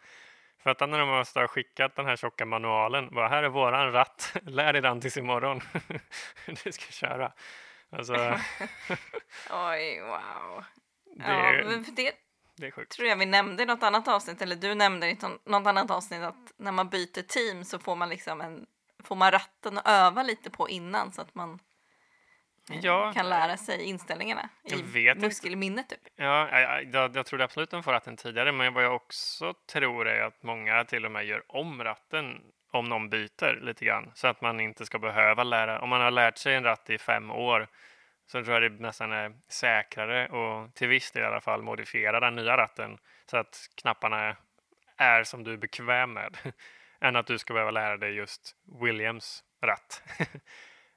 För 0.63 0.69
att 0.69 0.79
när 0.79 0.99
de 0.99 1.09
måste 1.09 1.39
ha 1.39 1.47
skickat 1.47 1.95
den 1.95 2.05
här 2.05 2.15
tjocka 2.15 2.45
manualen, 2.45 3.09
bara 3.11 3.27
här 3.27 3.43
är 3.43 3.49
våran 3.49 3.91
ratt, 3.91 4.35
lär 4.43 4.73
dig 4.73 4.81
den 4.81 5.01
tills 5.01 5.17
imorgon. 5.17 5.61
du 6.63 6.71
ska 6.71 6.91
köra. 6.91 7.31
Alltså... 7.89 8.13
Oj, 9.49 10.01
wow. 10.01 10.63
Det, 11.15 11.31
ja, 11.31 11.83
det, 11.95 12.13
det 12.55 12.71
tror 12.71 13.07
jag 13.07 13.17
vi 13.17 13.25
nämnde 13.25 13.63
i 13.63 13.65
något 13.65 13.83
annat 13.83 14.07
avsnitt, 14.07 14.41
eller 14.41 14.55
du 14.55 14.75
nämnde 14.75 15.09
i 15.09 15.17
något 15.45 15.67
annat 15.67 15.91
avsnitt 15.91 16.21
att 16.21 16.53
när 16.57 16.71
man 16.71 16.89
byter 16.89 17.21
team 17.21 17.63
så 17.63 17.79
får 17.79 17.95
man 17.95 18.09
liksom 18.09 18.41
en, 18.41 18.65
får 19.03 19.15
man 19.15 19.31
ratten 19.31 19.77
att 19.77 19.87
öva 19.87 20.23
lite 20.23 20.49
på 20.49 20.69
innan 20.69 21.11
så 21.11 21.21
att 21.21 21.35
man 21.35 21.59
ja, 22.81 23.13
kan 23.13 23.29
lära 23.29 23.57
sig 23.57 23.83
inställningarna 23.83 24.49
i 24.63 25.15
muskelminnet. 25.15 25.89
Typ. 25.89 25.99
Ja, 26.15 26.59
jag, 26.59 26.93
jag, 26.93 27.15
jag 27.15 27.25
trodde 27.25 27.43
absolut 27.43 27.69
de 27.69 27.83
får 27.83 27.91
ratten 27.91 28.17
tidigare, 28.17 28.51
men 28.51 28.73
vad 28.73 28.83
jag 28.83 28.95
också 28.95 29.53
tror 29.71 30.07
är 30.07 30.21
att 30.21 30.43
många 30.43 30.85
till 30.85 31.05
och 31.05 31.11
med 31.11 31.25
gör 31.25 31.43
om 31.47 31.83
ratten 31.83 32.41
om 32.71 32.85
någon 32.85 33.09
byter 33.09 33.61
lite 33.61 33.85
grann 33.85 34.11
så 34.15 34.27
att 34.27 34.41
man 34.41 34.59
inte 34.59 34.85
ska 34.85 34.99
behöva 34.99 35.43
lära. 35.43 35.81
Om 35.81 35.89
man 35.89 36.01
har 36.01 36.11
lärt 36.11 36.37
sig 36.37 36.55
en 36.55 36.63
ratt 36.63 36.89
i 36.89 36.97
fem 36.97 37.31
år 37.31 37.67
så 38.25 38.43
tror 38.43 38.61
jag 38.61 38.71
det 38.71 38.81
nästan 38.81 39.11
är 39.11 39.33
säkrare 39.47 40.27
och 40.27 40.75
till 40.75 40.87
viss 40.87 41.11
del 41.11 41.23
i 41.23 41.25
alla 41.25 41.41
fall 41.41 41.61
modifiera 41.61 42.19
den 42.19 42.35
nya 42.35 42.57
ratten 42.57 42.97
så 43.25 43.37
att 43.37 43.69
knapparna 43.75 44.35
är 44.97 45.23
som 45.23 45.43
du 45.43 45.53
är 45.53 45.57
bekväm 45.57 46.13
med 46.13 46.37
än 47.01 47.15
att 47.15 47.27
du 47.27 47.37
ska 47.37 47.53
behöva 47.53 47.71
lära 47.71 47.97
dig 47.97 48.13
just 48.13 48.55
Williams 48.81 49.43
ratt. 49.61 50.03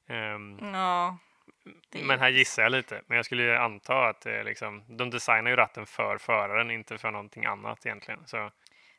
um, 0.09 0.59
ja. 0.75 1.19
Men 1.93 2.21
här 2.21 2.29
gissar 2.29 2.63
jag 2.63 2.73
lite. 2.73 3.03
Men 3.07 3.17
jag 3.17 3.25
skulle 3.25 3.43
ju 3.43 3.57
anta 3.57 4.09
att 4.09 4.21
det 4.21 4.45
liksom, 4.45 4.85
de 4.89 5.11
designar 5.11 5.51
ju 5.51 5.57
ratten 5.57 5.87
för 5.87 6.19
föraren, 6.19 6.71
inte 6.71 6.99
för 6.99 7.11
någonting 7.11 7.45
annat 7.45 7.87
egentligen. 7.87 8.21
Så. 8.27 8.51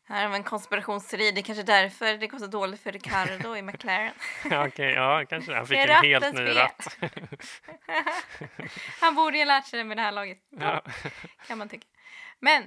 Här 0.06 0.23
har 0.23 0.30
vi 0.30 0.36
en 0.36 0.43
konspirationsteori. 0.43 1.32
Det 1.32 1.39
är 1.39 1.43
kanske 1.43 1.63
därför 1.63 2.17
det 2.17 2.28
går 2.28 2.39
så 2.39 2.47
dåligt 2.47 2.82
för 2.82 2.91
Ricardo 2.91 3.56
i 3.56 3.62
McLaren. 3.62 4.13
ja, 4.49 4.67
okay, 4.67 4.91
ja, 4.91 5.26
kanske 5.30 5.54
Han 5.54 5.67
fick 5.67 5.78
en 5.78 5.89
helt 5.89 6.34
ny 6.34 6.56
ratt. 6.56 6.97
Han 9.02 9.15
borde 9.15 9.38
ju 9.38 9.43
ha 9.43 9.47
lärt 9.47 9.65
sig 9.65 9.78
det 9.78 9.84
med 9.84 9.97
det 9.97 10.02
här 10.02 10.12
laget. 10.12 10.38
Ja. 10.49 10.84
Kan 11.47 11.58
man 11.58 11.69
tycka. 11.69 11.88
Men, 12.39 12.63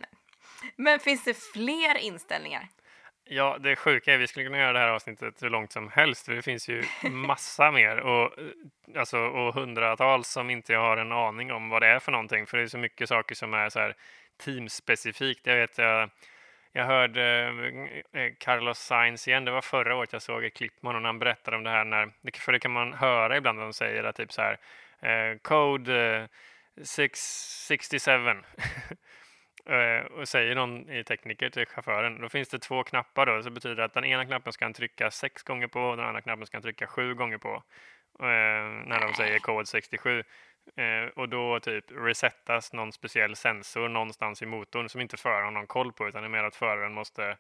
men 0.77 1.01
finns 1.01 1.25
det 1.25 1.35
fler 1.53 1.97
inställningar? 1.97 2.69
Ja, 3.29 3.57
det 3.61 3.77
sjuka 3.77 4.11
är 4.11 4.15
att 4.15 4.21
vi 4.21 4.27
skulle 4.27 4.45
kunna 4.45 4.59
göra 4.59 4.73
det 4.73 4.79
här 4.79 4.89
avsnittet 4.89 5.43
hur 5.43 5.51
långt 5.51 5.73
som 5.73 5.89
helst. 5.89 6.27
För 6.27 6.35
det 6.35 6.43
finns 6.43 6.69
ju 6.69 6.85
massa 7.11 7.71
mer 7.71 8.01
och, 8.01 8.39
eh, 8.39 9.01
alltså, 9.01 9.19
och 9.19 9.55
hundratals 9.55 10.29
som 10.29 10.51
inte 10.51 10.75
har 10.75 10.97
en 10.97 11.13
aning 11.13 11.53
om 11.53 11.69
vad 11.69 11.83
det 11.83 11.89
är 11.89 11.99
för 11.99 12.13
någonting. 12.13 12.47
För 12.47 12.57
det 12.57 12.63
är 12.63 12.67
så 12.67 12.79
mycket 12.79 13.09
saker 13.09 13.35
som 13.35 13.55
är 13.55 13.69
så 13.69 13.81
här 13.81 13.95
teamspecifikt. 14.45 15.47
Jag 15.47 15.57
vet, 15.57 15.79
jag, 15.79 16.11
jag 16.73 16.85
hörde 16.85 17.53
eh, 18.13 18.33
Carlos 18.39 18.79
Sainz 18.79 19.29
igen. 19.29 19.45
Det 19.45 19.51
var 19.51 19.63
förra 19.63 19.97
året 19.97 20.13
jag 20.13 20.23
såg 20.23 20.45
ett 20.45 20.55
klipp 20.55 20.83
med 20.83 20.89
honom 20.89 21.03
när 21.03 21.09
han 21.09 21.19
berättade 21.19 21.57
om 21.57 21.65
det 21.65 21.71
här. 21.71 21.85
När, 21.85 22.11
för 22.39 22.53
det 22.53 22.59
kan 22.59 22.73
man 22.73 22.93
höra 22.93 23.37
ibland 23.37 23.59
när 23.59 23.65
de 23.65 23.73
säger 23.73 24.05
att 24.05 24.17
typ 24.17 24.33
så 24.33 24.43
här 24.43 24.59
eh, 25.01 25.39
Code 25.39 26.17
eh, 26.17 26.85
667 26.85 28.13
Eh, 28.13 28.35
och 30.11 30.29
säger 30.29 30.55
någon 30.55 30.91
i 30.91 31.05
tekniker 31.05 31.51
till 31.51 31.67
chauffören, 31.67 32.21
då 32.21 32.29
finns 32.29 32.49
det 32.49 32.59
två 32.59 32.83
knappar 32.83 33.27
då, 33.27 33.43
så 33.43 33.51
betyder 33.51 33.77
det 33.77 33.85
att 33.85 33.95
den 33.95 34.05
ena 34.05 34.25
knappen 34.25 34.53
ska 34.53 34.65
han 34.65 34.73
trycka 34.73 35.11
sex 35.11 35.43
gånger 35.43 35.67
på 35.67 35.81
och 35.81 35.97
den 35.97 36.07
andra 36.07 36.21
knappen 36.21 36.47
ska 36.47 36.57
han 36.57 36.63
trycka 36.63 36.87
sju 36.87 37.15
gånger 37.15 37.39
på. 37.39 37.63
Eh, 38.21 38.87
när 38.87 39.01
de 39.01 39.15
säger 39.15 39.39
kod 39.39 39.69
67. 39.69 40.25
Eh, 40.77 41.09
och 41.17 41.29
då 41.29 41.61
typ 41.61 41.85
resettas 41.91 42.73
någon 42.73 42.93
speciell 42.93 43.37
sensor 43.37 43.89
någonstans 43.89 44.43
i 44.43 44.47
motorn 44.47 44.89
som 44.89 45.01
inte 45.01 45.17
föraren 45.17 45.45
har 45.45 45.51
någon 45.51 45.67
koll 45.67 45.93
på 45.93 46.09
utan 46.09 46.23
det 46.23 46.27
är 46.27 46.31
mer 46.31 46.45
att 46.45 46.57
föraren 46.57 46.93
måste 46.93 47.37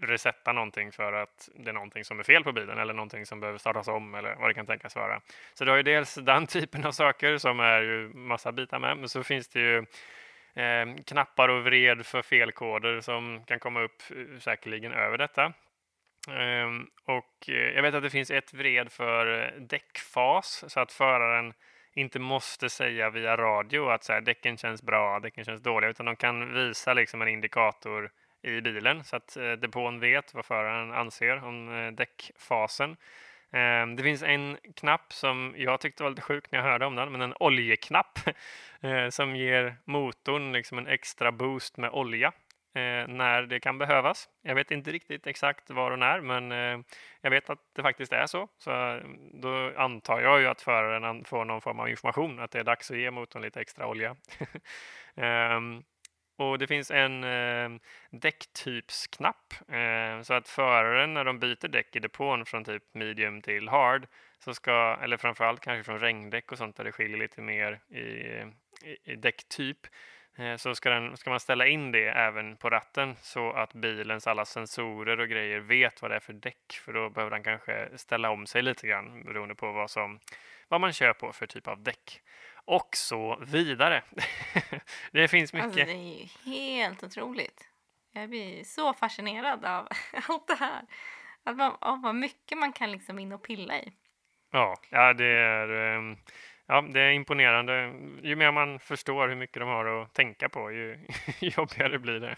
resetta 0.00 0.52
någonting 0.52 0.92
för 0.92 1.12
att 1.12 1.48
det 1.54 1.70
är 1.70 1.74
någonting 1.74 2.04
som 2.04 2.18
är 2.18 2.22
fel 2.22 2.44
på 2.44 2.52
bilen 2.52 2.78
eller 2.78 2.94
någonting 2.94 3.26
som 3.26 3.40
behöver 3.40 3.58
startas 3.58 3.88
om 3.88 4.14
eller 4.14 4.34
vad 4.34 4.50
det 4.50 4.54
kan 4.54 4.66
tänkas 4.66 4.96
vara. 4.96 5.20
Så 5.54 5.64
det 5.64 5.70
har 5.70 5.76
ju 5.76 5.82
dels 5.82 6.14
den 6.14 6.46
typen 6.56 6.84
av 6.84 6.92
saker 6.92 7.38
som 7.38 7.60
är 7.60 7.82
ju 7.82 8.08
massa 8.14 8.52
bitar 8.52 8.78
med, 8.78 8.96
men 8.96 9.08
så 9.08 9.22
finns 9.22 9.48
det 9.48 9.60
ju 9.60 9.84
eh, 10.54 11.04
knappar 11.06 11.48
och 11.48 11.64
vred 11.64 12.06
för 12.06 12.22
felkoder 12.22 13.00
som 13.00 13.44
kan 13.44 13.58
komma 13.58 13.82
upp 13.82 14.02
eh, 14.10 14.38
säkerligen 14.38 14.92
över 14.92 15.18
detta. 15.18 15.52
Ehm, 16.30 16.80
eh, 16.80 17.14
och 17.14 17.48
jag 17.48 17.82
vet 17.82 17.94
att 17.94 18.02
det 18.02 18.10
finns 18.10 18.30
ett 18.30 18.54
vred 18.54 18.92
för 18.92 19.42
eh, 19.42 19.60
däckfas 19.60 20.64
så 20.68 20.80
att 20.80 20.92
föraren 20.92 21.52
inte 21.94 22.18
måste 22.18 22.70
säga 22.70 23.10
via 23.10 23.36
radio 23.36 23.88
att 23.88 24.04
så 24.04 24.12
här, 24.12 24.20
däcken 24.20 24.56
känns 24.56 24.82
bra, 24.82 25.20
däcken 25.20 25.44
känns 25.44 25.62
dåliga, 25.62 25.90
utan 25.90 26.06
de 26.06 26.16
kan 26.16 26.54
visa 26.54 26.94
liksom 26.94 27.22
en 27.22 27.28
indikator 27.28 28.10
i 28.42 28.60
bilen 28.60 29.04
så 29.04 29.16
att 29.16 29.36
eh, 29.36 29.52
depån 29.52 30.00
vet 30.00 30.34
vad 30.34 30.44
föraren 30.44 30.92
anser 30.92 31.44
om 31.44 31.78
eh, 31.78 31.92
däckfasen. 31.92 32.96
Ehm, 33.54 33.96
det 33.96 34.02
finns 34.02 34.22
en 34.22 34.56
knapp 34.76 35.12
som 35.12 35.54
jag 35.56 35.80
tyckte 35.80 36.02
var 36.02 36.10
lite 36.10 36.22
sjuk 36.22 36.50
när 36.50 36.58
jag 36.58 36.66
hörde 36.66 36.86
om 36.86 36.94
den, 36.94 37.12
men 37.12 37.20
en 37.20 37.34
oljeknapp 37.40 38.18
eh, 38.80 39.08
som 39.08 39.36
ger 39.36 39.76
motorn 39.84 40.52
liksom 40.52 40.78
en 40.78 40.86
extra 40.86 41.32
boost 41.32 41.76
med 41.76 41.90
olja 41.90 42.32
eh, 42.74 43.08
när 43.08 43.42
det 43.42 43.60
kan 43.60 43.78
behövas. 43.78 44.28
Jag 44.42 44.54
vet 44.54 44.70
inte 44.70 44.90
riktigt 44.90 45.26
exakt 45.26 45.70
var 45.70 45.90
och 45.90 45.98
när, 45.98 46.20
men 46.20 46.52
eh, 46.52 46.84
jag 47.20 47.30
vet 47.30 47.50
att 47.50 47.58
det 47.72 47.82
faktiskt 47.82 48.12
är 48.12 48.26
så. 48.26 48.48
Så 48.58 48.70
mm, 48.70 49.40
då 49.40 49.72
antar 49.76 50.20
jag 50.20 50.40
ju 50.40 50.46
att 50.46 50.62
föraren 50.62 51.24
får 51.24 51.44
någon 51.44 51.60
form 51.60 51.80
av 51.80 51.88
information 51.88 52.40
att 52.40 52.50
det 52.50 52.58
är 52.58 52.64
dags 52.64 52.90
att 52.90 52.98
ge 52.98 53.10
motorn 53.10 53.42
lite 53.42 53.60
extra 53.60 53.86
olja. 53.86 54.16
Ehm, 55.16 55.82
och 56.36 56.58
det 56.58 56.66
finns 56.66 56.90
en 56.90 57.24
eh, 57.24 57.80
däcktypsknapp 58.10 59.54
eh, 59.68 60.22
så 60.22 60.34
att 60.34 60.48
föraren 60.48 61.14
när 61.14 61.24
de 61.24 61.38
byter 61.38 61.68
däck 61.68 61.96
i 61.96 61.98
depån 61.98 62.46
från 62.46 62.64
typ 62.64 62.82
medium 62.92 63.42
till 63.42 63.68
hard 63.68 64.06
så 64.38 64.54
ska, 64.54 64.98
eller 65.02 65.16
framförallt 65.16 65.60
kanske 65.60 65.84
från 65.84 66.00
regndäck 66.00 66.52
och 66.52 66.58
sånt 66.58 66.76
där 66.76 66.84
det 66.84 66.92
skiljer 66.92 67.18
lite 67.18 67.40
mer 67.40 67.80
i, 67.88 68.00
i, 68.00 68.96
i 69.04 69.16
däcktyp 69.16 69.78
eh, 70.36 70.56
så 70.56 70.74
ska, 70.74 70.90
den, 70.90 71.16
ska 71.16 71.30
man 71.30 71.40
ställa 71.40 71.66
in 71.66 71.92
det 71.92 72.08
även 72.08 72.56
på 72.56 72.70
ratten 72.70 73.16
så 73.20 73.52
att 73.52 73.74
bilens 73.74 74.26
alla 74.26 74.44
sensorer 74.44 75.20
och 75.20 75.28
grejer 75.28 75.60
vet 75.60 76.02
vad 76.02 76.10
det 76.10 76.16
är 76.16 76.20
för 76.20 76.32
däck 76.32 76.80
för 76.84 76.92
då 76.92 77.10
behöver 77.10 77.30
den 77.30 77.44
kanske 77.44 77.88
ställa 77.96 78.30
om 78.30 78.46
sig 78.46 78.62
lite 78.62 78.86
grann 78.86 79.24
beroende 79.24 79.54
på 79.54 79.72
vad, 79.72 79.90
som, 79.90 80.20
vad 80.68 80.80
man 80.80 80.92
kör 80.92 81.12
på 81.12 81.32
för 81.32 81.46
typ 81.46 81.68
av 81.68 81.82
däck 81.82 82.20
och 82.64 82.96
så 82.96 83.38
vidare. 83.46 84.02
det 85.12 85.28
finns 85.28 85.52
mycket. 85.52 85.64
Alltså, 85.64 85.84
det 85.84 85.92
är 85.92 86.18
ju 86.18 86.28
helt 86.44 87.02
otroligt. 87.02 87.68
Jag 88.12 88.28
blir 88.28 88.64
så 88.64 88.94
fascinerad 88.94 89.64
av 89.64 89.88
allt 90.28 90.46
det 90.46 90.54
här. 90.54 90.82
Att 91.44 91.56
man, 91.56 91.76
av 91.80 92.02
vad 92.02 92.14
mycket 92.14 92.58
man 92.58 92.72
kan 92.72 92.92
liksom 92.92 93.18
in 93.18 93.32
och 93.32 93.42
pilla 93.42 93.78
i. 93.78 93.92
Ja, 94.50 94.76
ja 94.90 95.12
det 95.12 95.26
är 95.26 95.68
ehm, 95.68 96.16
Ja, 96.66 96.80
det 96.80 97.00
är 97.00 97.10
imponerande. 97.10 97.92
Ju 98.22 98.36
mer 98.36 98.52
man 98.52 98.78
förstår 98.78 99.28
hur 99.28 99.36
mycket 99.36 99.60
de 99.60 99.68
har 99.68 100.02
att 100.02 100.14
tänka 100.14 100.48
på, 100.48 100.72
ju 100.72 101.06
jobbigare 101.40 101.98
blir 101.98 102.20
det. 102.20 102.36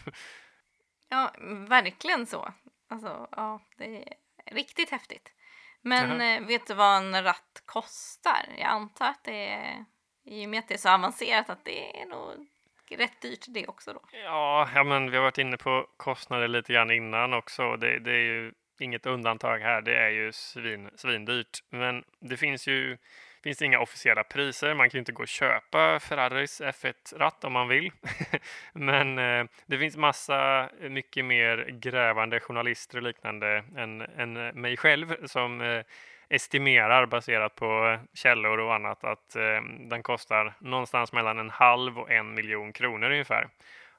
Ja, 1.08 1.34
verkligen 1.68 2.26
så. 2.26 2.52
Alltså, 2.88 3.28
ja, 3.36 3.60
det 3.76 4.02
är 4.02 4.14
riktigt 4.54 4.90
häftigt. 4.90 5.32
Men 5.82 6.20
eh, 6.20 6.46
vet 6.46 6.66
du 6.66 6.74
vad 6.74 6.96
en 6.96 7.24
ratt 7.24 7.62
kostar? 7.66 8.46
Jag 8.58 8.68
antar 8.68 9.06
att 9.08 9.24
det 9.24 9.48
är, 9.48 9.84
i 10.26 10.46
och 10.46 10.50
med 10.50 10.58
att 10.58 10.68
det 10.68 10.74
är 10.74 10.78
så 10.78 10.88
avancerat, 10.88 11.50
att 11.50 11.64
det 11.64 12.00
är 12.00 12.06
nog 12.06 12.46
rätt 12.90 13.20
dyrt 13.20 13.44
det 13.48 13.66
också 13.66 13.92
då. 13.92 14.00
Ja, 14.12 14.68
ja, 14.74 14.84
men 14.84 15.10
vi 15.10 15.16
har 15.16 15.24
varit 15.24 15.38
inne 15.38 15.56
på 15.56 15.86
kostnader 15.96 16.48
lite 16.48 16.72
grann 16.72 16.90
innan 16.90 17.34
också. 17.34 17.76
Det, 17.76 17.98
det 17.98 18.10
är 18.10 18.24
ju 18.24 18.52
inget 18.78 19.06
undantag 19.06 19.58
här. 19.58 19.82
Det 19.82 19.96
är 19.96 20.10
ju 20.10 20.32
svin, 20.32 20.90
svindyrt. 20.96 21.58
Men 21.70 22.04
det 22.20 22.36
finns 22.36 22.66
ju 22.66 22.98
finns 23.42 23.58
det 23.58 23.64
inga 23.64 23.80
officiella 23.80 24.24
priser. 24.24 24.74
Man 24.74 24.90
kan 24.90 24.98
ju 24.98 25.00
inte 25.00 25.12
gå 25.12 25.22
och 25.22 25.28
köpa 25.28 26.00
Ferraris 26.00 26.60
F1-ratt 26.60 27.44
om 27.44 27.52
man 27.52 27.68
vill. 27.68 27.90
Men 28.72 29.18
eh, 29.18 29.46
det 29.66 29.78
finns 29.78 29.96
massa 29.96 30.70
mycket 30.80 31.24
mer 31.24 31.56
grävande 31.70 32.40
journalister 32.40 32.98
och 32.98 33.02
liknande 33.02 33.64
än, 33.76 34.00
än 34.00 34.32
mig 34.60 34.76
själv 34.76 35.26
som 35.26 35.60
eh, 35.60 35.82
estimerar 36.28 37.06
baserat 37.06 37.54
på 37.54 37.98
källor 38.14 38.58
och 38.58 38.74
annat 38.74 39.04
att 39.04 39.36
eh, 39.36 39.62
den 39.78 40.02
kostar 40.02 40.54
någonstans 40.58 41.12
mellan 41.12 41.38
en 41.38 41.50
halv 41.50 41.98
och 41.98 42.10
en 42.10 42.34
miljon 42.34 42.72
kronor 42.72 43.10
ungefär. 43.10 43.48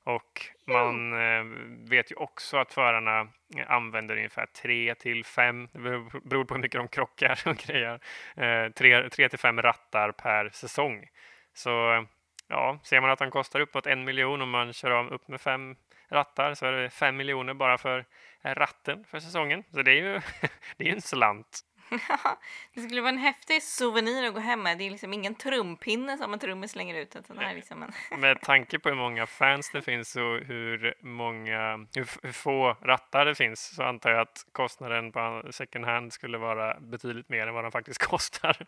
Och 0.03 0.45
man 0.65 1.13
eh, 1.13 1.43
vet 1.89 2.11
ju 2.11 2.15
också 2.15 2.57
att 2.57 2.73
förarna 2.73 3.27
använder 3.67 4.15
ungefär 4.17 4.45
tre 4.45 4.95
till 4.95 5.25
fem, 5.25 5.67
det 5.71 5.79
beror 6.23 6.45
på 6.45 6.53
hur 6.53 6.61
mycket 6.61 6.79
de 6.79 6.87
krockar 6.87 7.39
och 7.45 7.57
grejer, 7.57 7.99
eh, 8.35 8.71
tre, 8.71 9.09
tre 9.09 9.29
till 9.29 9.39
fem 9.39 9.61
rattar 9.61 10.11
per 10.11 10.49
säsong. 10.49 11.09
Så 11.53 12.05
ja, 12.47 12.79
ser 12.83 13.01
man 13.01 13.09
att 13.09 13.19
de 13.19 13.31
kostar 13.31 13.59
uppåt 13.59 13.87
en 13.87 14.03
miljon 14.03 14.41
om 14.41 14.49
man 14.49 14.73
kör 14.73 14.91
om 14.91 15.09
upp 15.09 15.27
med 15.27 15.41
fem 15.41 15.75
rattar 16.09 16.53
så 16.53 16.65
är 16.65 16.71
det 16.71 16.89
fem 16.89 17.17
miljoner 17.17 17.53
bara 17.53 17.77
för 17.77 18.05
ratten 18.43 19.05
för 19.11 19.19
säsongen. 19.19 19.63
Så 19.73 19.81
det 19.81 19.91
är 19.91 19.95
ju 19.95 20.21
det 20.77 20.89
är 20.89 20.93
en 20.93 21.01
slant. 21.01 21.63
det 22.73 22.81
skulle 22.81 23.01
vara 23.01 23.09
en 23.09 23.17
häftig 23.17 23.63
souvenir 23.63 24.27
att 24.27 24.33
gå 24.33 24.39
hem 24.39 24.63
med. 24.63 24.77
Det 24.77 24.83
är 24.83 24.91
liksom 24.91 25.13
ingen 25.13 25.35
trumpinne 25.35 26.17
som 26.17 26.33
en 26.33 26.39
trummis 26.39 26.71
slänger 26.71 26.95
ut. 26.95 27.15
Utan 27.15 27.37
här 27.37 27.49
är 27.51 27.55
liksom 27.55 27.83
en... 27.83 27.93
Med 28.19 28.41
tanke 28.41 28.79
på 28.79 28.89
hur 28.89 28.95
många 28.95 29.27
fans 29.27 29.69
det 29.73 29.81
finns 29.81 30.15
och 30.15 30.37
hur, 30.39 30.93
många, 31.01 31.87
hur, 31.95 32.31
få 32.31 32.77
rattar 32.81 33.25
det 33.25 33.35
finns 33.35 33.75
så 33.75 33.83
antar 33.83 34.09
jag 34.09 34.19
att 34.19 34.45
kostnaden 34.51 35.11
på 35.11 35.43
second 35.51 35.85
hand 35.85 36.13
skulle 36.13 36.37
vara 36.37 36.79
betydligt 36.79 37.29
mer 37.29 37.47
än 37.47 37.53
vad 37.53 37.63
de 37.63 37.71
faktiskt 37.71 37.99
kostar. 38.07 38.67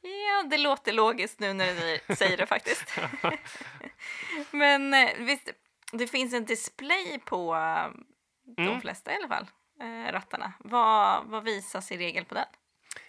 Ja, 0.00 0.48
det 0.50 0.58
låter 0.58 0.92
logiskt 0.92 1.40
nu 1.40 1.52
när 1.52 1.74
ni 1.74 2.16
säger 2.16 2.36
det 2.36 2.46
faktiskt. 2.46 2.98
Men 4.50 4.94
eh, 4.94 5.10
visst, 5.18 5.48
det 5.92 6.06
finns 6.06 6.34
en 6.34 6.44
display 6.44 7.20
på 7.24 7.54
eh, 7.54 7.88
de 8.56 8.68
Mm. 8.68 8.80
flesta 8.80 9.12
i 9.12 9.16
alla 9.16 9.28
fall, 9.28 9.46
eh, 9.80 10.12
rattarna. 10.12 10.52
Vad, 10.58 11.26
vad 11.26 11.44
visas 11.44 11.92
i 11.92 11.96
regel 11.96 12.24
på 12.24 12.34
den? 12.34 12.46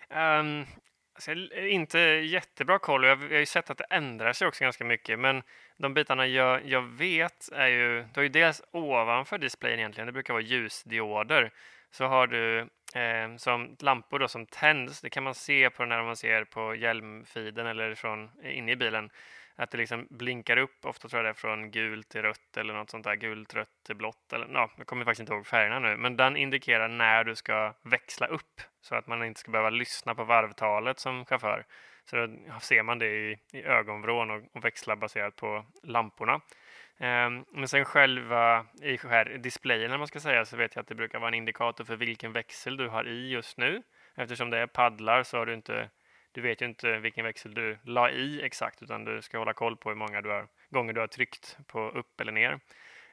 Um, 0.09 0.65
alltså, 1.13 1.31
inte 1.57 1.99
jättebra 1.99 2.79
koll 2.79 3.03
jag, 3.03 3.23
jag 3.23 3.29
har 3.29 3.39
ju 3.39 3.45
sett 3.45 3.69
att 3.69 3.77
det 3.77 3.85
ändrar 3.89 4.33
sig 4.33 4.47
också 4.47 4.63
ganska 4.63 4.85
mycket. 4.85 5.19
Men 5.19 5.43
de 5.77 5.93
bitarna 5.93 6.27
jag, 6.27 6.65
jag 6.65 6.81
vet 6.81 7.49
är 7.51 7.67
ju, 7.67 8.01
du 8.01 8.19
har 8.19 8.23
ju 8.23 8.29
dels 8.29 8.61
ovanför 8.71 9.37
displayen 9.37 9.79
egentligen, 9.79 10.05
det 10.05 10.13
brukar 10.13 10.33
vara 10.33 10.43
ljusdioder. 10.43 11.53
Så 11.91 12.05
har 12.05 12.27
du 12.27 12.59
eh, 12.99 13.35
som 13.37 13.75
lampor 13.79 14.19
då 14.19 14.27
som 14.27 14.45
tänds, 14.45 15.01
det 15.01 15.09
kan 15.09 15.23
man 15.23 15.35
se 15.35 15.69
på 15.69 15.83
den 15.83 15.91
här 15.91 15.99
om 15.99 16.05
man 16.05 16.15
ser 16.15 16.43
på 16.43 16.75
hjälmfiden 16.75 17.67
eller 17.67 17.95
från 17.95 18.31
inne 18.43 18.71
i 18.71 18.75
bilen. 18.75 19.09
Att 19.59 19.71
det 19.71 19.77
liksom 19.77 20.07
blinkar 20.09 20.57
upp, 20.57 20.85
ofta 20.85 21.07
tror 21.07 21.19
jag 21.19 21.25
det 21.25 21.29
är 21.29 21.41
från 21.41 21.71
gult 21.71 22.09
till 22.09 22.21
rött 22.21 22.57
eller 22.57 22.73
något 22.73 22.89
sånt 22.89 23.03
där, 23.03 23.15
gult, 23.15 23.53
rött 23.53 23.83
till 23.85 23.95
blått 23.95 24.33
eller 24.33 24.47
ja, 24.53 24.71
jag 24.77 24.87
kommer 24.87 25.05
faktiskt 25.05 25.19
inte 25.19 25.33
ihåg 25.33 25.47
färgerna 25.47 25.79
nu, 25.79 25.97
men 25.97 26.17
den 26.17 26.37
indikerar 26.37 26.87
när 26.87 27.23
du 27.23 27.35
ska 27.35 27.73
växla 27.83 28.27
upp 28.27 28.61
så 28.81 28.95
att 28.95 29.07
man 29.07 29.23
inte 29.23 29.39
ska 29.39 29.51
behöva 29.51 29.69
lyssna 29.69 30.15
på 30.15 30.23
varvtalet 30.23 30.99
som 30.99 31.25
chaufför. 31.25 31.65
Så 32.05 32.15
då 32.15 32.59
ser 32.61 32.83
man 32.83 32.99
det 32.99 33.07
i, 33.07 33.37
i 33.53 33.63
ögonvrån 33.63 34.31
och, 34.31 34.43
och 34.53 34.65
växlar 34.65 34.95
baserat 34.95 35.35
på 35.35 35.65
lamporna. 35.83 36.41
Ehm, 36.97 37.45
men 37.51 37.67
sen 37.67 37.85
själva 37.85 38.65
i 38.81 38.97
här 39.07 39.37
displayen, 39.37 39.99
man 39.99 40.07
ska 40.07 40.19
säga, 40.19 40.45
så 40.45 40.57
vet 40.57 40.75
jag 40.75 40.81
att 40.81 40.87
det 40.87 40.95
brukar 40.95 41.19
vara 41.19 41.27
en 41.27 41.33
indikator 41.33 41.83
för 41.83 41.95
vilken 41.95 42.33
växel 42.33 42.77
du 42.77 42.87
har 42.87 43.07
i 43.07 43.29
just 43.29 43.57
nu. 43.57 43.83
Eftersom 44.15 44.49
det 44.49 44.57
är 44.57 44.67
paddlar 44.67 45.23
så 45.23 45.37
har 45.37 45.45
du 45.45 45.53
inte 45.53 45.89
du 46.31 46.41
vet 46.41 46.61
ju 46.61 46.65
inte 46.65 46.99
vilken 46.99 47.25
växel 47.25 47.53
du 47.53 47.77
la 47.83 48.11
i 48.11 48.41
exakt 48.43 48.83
utan 48.83 49.05
du 49.05 49.21
ska 49.21 49.37
hålla 49.37 49.53
koll 49.53 49.77
på 49.77 49.89
hur 49.89 49.95
många 49.95 50.21
du 50.21 50.29
har, 50.29 50.47
gånger 50.69 50.93
du 50.93 50.99
har 50.99 51.07
tryckt 51.07 51.57
på 51.67 51.89
upp 51.89 52.21
eller 52.21 52.31
ner. 52.31 52.59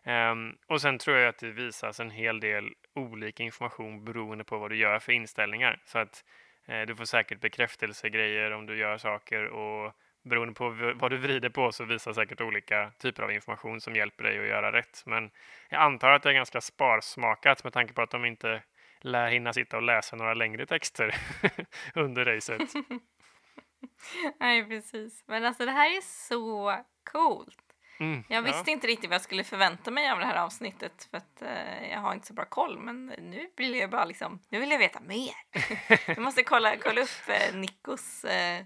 Um, 0.06 0.56
och 0.66 0.80
sen 0.80 0.98
tror 0.98 1.16
jag 1.16 1.28
att 1.28 1.38
det 1.38 1.50
visas 1.50 2.00
en 2.00 2.10
hel 2.10 2.40
del 2.40 2.74
olika 2.94 3.42
information 3.42 4.04
beroende 4.04 4.44
på 4.44 4.58
vad 4.58 4.70
du 4.70 4.76
gör 4.76 4.98
för 4.98 5.12
inställningar. 5.12 5.82
Så 5.84 5.98
att 5.98 6.24
eh, 6.66 6.82
du 6.82 6.96
får 6.96 7.04
säkert 7.04 7.40
bekräftelsegrejer 7.40 8.50
om 8.50 8.66
du 8.66 8.78
gör 8.78 8.98
saker 8.98 9.44
och 9.44 9.92
beroende 10.22 10.54
på 10.54 10.94
vad 10.94 11.10
du 11.10 11.16
vrider 11.16 11.48
på 11.48 11.72
så 11.72 11.84
visar 11.84 12.12
säkert 12.12 12.40
olika 12.40 12.92
typer 12.98 13.22
av 13.22 13.32
information 13.32 13.80
som 13.80 13.96
hjälper 13.96 14.24
dig 14.24 14.38
att 14.38 14.46
göra 14.46 14.72
rätt. 14.72 15.02
Men 15.06 15.30
jag 15.70 15.82
antar 15.82 16.10
att 16.10 16.22
det 16.22 16.28
är 16.28 16.34
ganska 16.34 16.60
sparsmakat 16.60 17.64
med 17.64 17.72
tanke 17.72 17.94
på 17.94 18.02
att 18.02 18.10
de 18.10 18.24
inte 18.24 18.62
lär 19.06 19.28
hinna 19.30 19.52
sitta 19.52 19.76
och 19.76 19.82
läsa 19.82 20.16
några 20.16 20.34
längre 20.34 20.66
texter 20.66 21.14
under 21.94 22.24
racet. 22.24 22.60
Nej, 24.40 24.64
precis. 24.68 25.24
Men 25.26 25.44
alltså 25.44 25.64
det 25.64 25.70
här 25.72 25.96
är 25.96 26.00
så 26.00 26.76
coolt. 27.12 27.58
Mm, 28.00 28.24
Jag 28.28 28.36
ja. 28.38 28.40
visste 28.52 28.70
inte 28.70 28.86
riktigt 28.86 29.10
vad 29.10 29.14
jag 29.14 29.22
skulle 29.22 29.44
förvänta 29.44 29.90
mig 29.90 30.10
av 30.10 30.18
det 30.18 30.24
här 30.26 30.44
avsnittet 30.44 31.08
för 31.10 31.16
att 31.16 31.42
eh, 31.42 31.90
jag 31.90 31.98
har 32.00 32.12
inte 32.12 32.26
så 32.26 32.34
bra 32.34 32.44
koll. 32.44 32.78
Men 32.78 33.06
nu 33.06 33.50
vill 33.56 33.74
jag 33.74 33.90
bara 33.90 34.04
liksom, 34.04 34.40
nu 34.48 34.60
vill 34.60 34.70
jag 34.70 34.78
veta 34.78 35.00
mer. 35.00 35.34
jag 36.06 36.18
måste 36.18 36.42
kolla, 36.42 36.76
kolla 36.76 37.00
upp 37.00 37.28
eh, 37.28 37.56
Nikos 37.56 38.24
eh, 38.24 38.64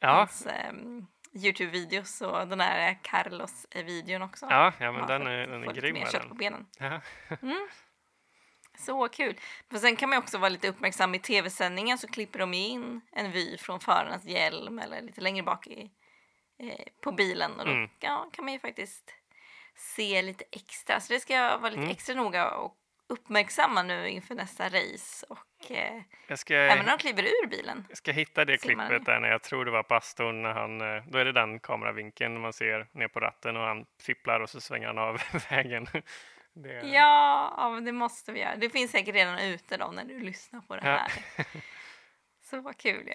Ja, 0.00 0.08
hans 0.08 0.46
eh, 0.46 0.72
Youtube-videos 1.34 2.22
och 2.22 2.48
den 2.48 2.60
här 2.60 2.98
Carlos-videon 3.02 4.22
också. 4.22 4.46
ja, 4.50 4.72
ja, 4.80 4.92
men 4.92 5.00
Ja, 5.00 5.06
den 5.06 5.26
är, 5.26 5.46
den 5.46 5.64
är 5.64 5.72
grym. 5.72 5.94
mer 5.94 6.06
kött 6.06 6.28
på 6.28 6.34
benen. 6.34 6.66
Ja. 6.78 7.00
Så 8.78 9.08
kul. 9.08 9.36
För 9.70 9.78
sen 9.78 9.96
kan 9.96 10.08
man 10.08 10.18
också 10.18 10.38
vara 10.38 10.48
lite 10.48 10.68
uppmärksam 10.68 11.14
i 11.14 11.18
tv-sändningen 11.18 11.98
så 11.98 12.08
klipper 12.08 12.38
de 12.38 12.54
in 12.54 13.00
en 13.12 13.32
vy 13.32 13.56
från 13.58 13.80
förarens 13.80 14.24
hjälm 14.24 14.78
eller 14.78 15.02
lite 15.02 15.20
längre 15.20 15.42
bak 15.42 15.66
i, 15.66 15.90
eh, 16.62 16.84
på 17.00 17.12
bilen 17.12 17.60
och 17.60 17.66
då 17.66 17.72
Mm. 17.72 17.90
ja, 18.00 18.30
kan 18.32 18.44
man 18.44 18.54
ju 18.54 18.60
faktiskt 18.60 19.14
se 19.74 20.22
lite 20.22 20.44
extra. 20.52 21.00
Så 21.00 21.12
det 21.12 21.20
ska 21.20 21.34
jag 21.34 21.58
vara 21.58 21.70
lite 21.70 21.80
Mm. 21.82 21.90
extra 21.90 22.14
noga 22.14 22.50
och 22.50 22.76
uppmärksamma 23.08 23.82
nu 23.82 24.08
inför 24.08 24.34
nästa 24.34 24.64
race 24.68 25.26
och 25.28 25.70
eh, 25.70 26.02
Jag 26.28 26.38
ska, 26.38 26.54
även 26.54 26.84
när 26.84 26.92
de 26.92 26.98
kliver 26.98 27.22
ur 27.22 27.46
bilen. 27.46 27.84
jag 27.88 27.98
ska 27.98 28.12
hitta 28.12 28.44
det 28.44 28.52
man 28.52 28.88
klippet 28.88 29.06
där 29.06 29.20
när 29.20 29.28
jag 29.28 29.42
tror 29.42 29.64
det 29.64 29.70
var 29.70 29.82
pastorn 29.82 30.42
när 30.42 30.52
han, 30.52 30.80
eh, 30.80 31.02
då 31.06 31.18
är 31.18 31.24
det 31.24 31.32
den 31.32 31.60
kameravinkeln 31.60 32.40
man 32.40 32.52
ser 32.52 32.88
ner 32.92 33.08
på 33.08 33.20
ratten 33.20 33.56
och 33.56 33.62
han 33.62 33.84
fipplar 34.02 34.40
och 34.40 34.50
så 34.50 34.60
svänger 34.60 34.86
han 34.86 34.98
av 34.98 35.18
vägen. 35.50 35.86
Det, 36.54 36.72
Ja, 36.88 37.54
ja, 37.56 37.70
men 37.70 37.84
det 37.84 37.92
måste 37.92 38.32
vi 38.32 38.40
göra. 38.40 38.56
Det 38.56 38.70
finns 38.70 38.90
säkert 38.90 39.14
redan 39.14 39.38
ute 39.38 39.76
då 39.76 39.86
när 39.86 40.04
du 40.04 40.20
lyssnar 40.20 40.60
på 40.60 40.76
det 40.76 40.82
Ja. 40.86 40.96
här. 40.96 41.12
Så 42.50 42.60
vad 42.60 42.76
kul 42.76 43.06
ju. 43.06 43.14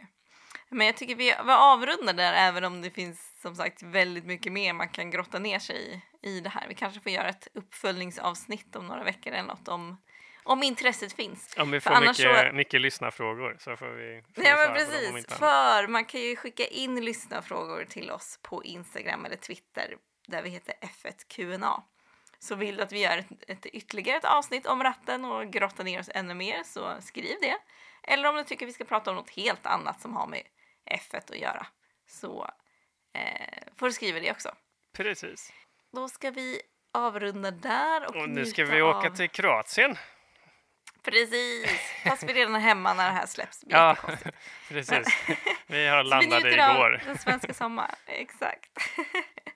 Men 0.70 0.88
jag 0.88 0.98
tycker 0.98 1.16
vi, 1.16 1.24
vi 1.46 1.52
avrundar 1.52 2.14
där 2.14 2.34
även 2.34 2.64
om 2.64 2.82
det 2.82 2.90
finns 2.90 3.42
som 3.42 3.56
sagt 3.56 3.84
väldigt 3.84 4.26
mycket 4.26 4.52
mer 4.54 4.74
man 4.74 4.90
kan 4.90 5.12
grotta 5.12 5.40
ner 5.40 5.60
sig 5.60 6.02
i, 6.22 6.30
i 6.30 6.40
det 6.40 6.50
här. 6.50 6.68
Vi 6.68 6.74
kanske 6.76 7.00
får 7.00 7.12
göra 7.12 7.30
ett 7.30 7.48
uppföljningsavsnitt 7.54 8.76
om 8.76 8.88
några 8.88 9.04
veckor 9.04 9.34
eller 9.34 9.48
något 9.48 9.68
om, 9.68 10.02
om 10.44 10.64
intresset 10.64 11.14
finns. 11.14 11.56
Om 11.58 11.72
vi 11.72 11.80
För 11.80 11.90
får 11.90 11.98
annars 11.98 12.20
mycket, 12.20 12.50
så- 12.50 12.56
mycket 12.56 12.82
lyssnarfrågor 12.82 13.58
så 13.60 13.78
får 13.78 13.90
vi, 13.90 14.24
får 14.36 14.44
Ja 14.46 14.56
men 14.56 14.74
precis, 14.74 15.28
för 15.38 15.88
man 15.88 16.06
kan 16.06 16.22
ju 16.22 16.36
skicka 16.36 16.66
in 16.66 17.06
lyssnarfrågor 17.06 17.86
till 17.86 18.12
oss 18.12 18.40
på 18.42 18.64
Instagram 18.64 19.26
eller 19.26 19.36
Twitter 19.36 19.96
där 20.28 20.42
vi 20.44 20.50
heter 20.50 20.74
F1QNA. 20.82 21.82
Så 22.40 22.56
vill 22.56 22.78
du 22.78 22.84
att 22.84 22.92
vi 22.92 23.04
gör 23.04 23.18
ett, 23.18 23.28
ett 23.48 23.66
ytterligare 23.66 24.18
ett 24.18 24.26
avsnitt 24.26 24.66
om 24.66 24.84
ratten 24.84 25.26
och 25.26 25.52
grottar 25.52 25.84
ner 25.84 26.00
oss 26.00 26.10
ännu 26.14 26.34
mer 26.34 26.64
så 26.64 26.96
skriv 27.02 27.36
det. 27.42 27.58
Eller 28.04 28.30
om 28.30 28.36
du 28.36 28.44
tycker 28.44 28.66
vi 28.66 28.74
ska 28.74 28.84
prata 28.84 29.10
om 29.10 29.16
något 29.16 29.30
helt 29.30 29.66
annat 29.66 30.02
som 30.02 30.16
har 30.16 30.28
med 30.28 30.44
F1 30.92 31.18
att 31.18 31.40
göra 31.40 31.68
så 32.08 32.50
eh, 33.14 33.64
får 33.76 33.86
du 33.86 33.94
skriva 33.94 34.20
det 34.20 34.32
också. 34.32 34.56
Precis. 34.94 35.54
Då 35.94 36.10
ska 36.10 36.32
vi 36.32 36.62
avrunda 36.92 37.52
där 37.52 38.06
och, 38.06 38.16
Och 38.16 38.30
nu 38.30 38.46
ska 38.46 38.66
vi 38.66 38.82
åka 38.82 39.10
av... 39.10 39.16
till 39.16 39.30
Kroatien. 39.30 39.98
Precis, 41.04 41.72
fast 42.04 42.24
vi 42.24 42.34
redan 42.34 42.56
är 42.56 42.60
hemma 42.60 42.94
när 42.94 43.06
det 43.06 43.12
här 43.16 43.26
släpps. 43.26 43.60
Det 43.60 43.76
Ja, 43.76 43.98
precis. 44.70 45.08
Vi 45.68 45.88
har 45.88 46.22
njuter 46.22 46.74
igår. 46.74 47.02
den 47.06 47.18
svenska 47.18 47.54
sommaren. 47.54 47.96
Exakt. 48.06 48.70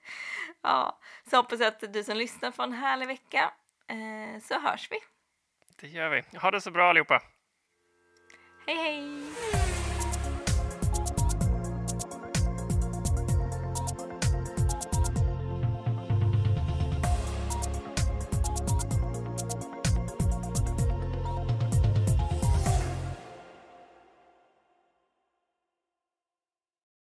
ja, 0.62 0.98
så 1.30 1.36
hoppas 1.36 1.60
jag 1.60 1.68
att 1.68 1.92
du 1.92 2.04
som 2.04 2.16
lyssnar 2.16 2.50
får 2.50 2.62
en 2.62 2.72
härlig 2.72 3.06
vecka. 3.06 3.52
Eh, 3.88 4.40
så 4.42 4.60
hörs 4.60 4.88
vi. 4.90 4.98
Det 5.80 5.88
gör 5.88 6.08
vi. 6.10 6.38
Ha 6.38 6.50
det 6.50 6.60
så 6.60 6.70
bra 6.70 6.90
allihopa. 6.90 7.22
Hej 8.66 8.76
hej! 8.76 9.81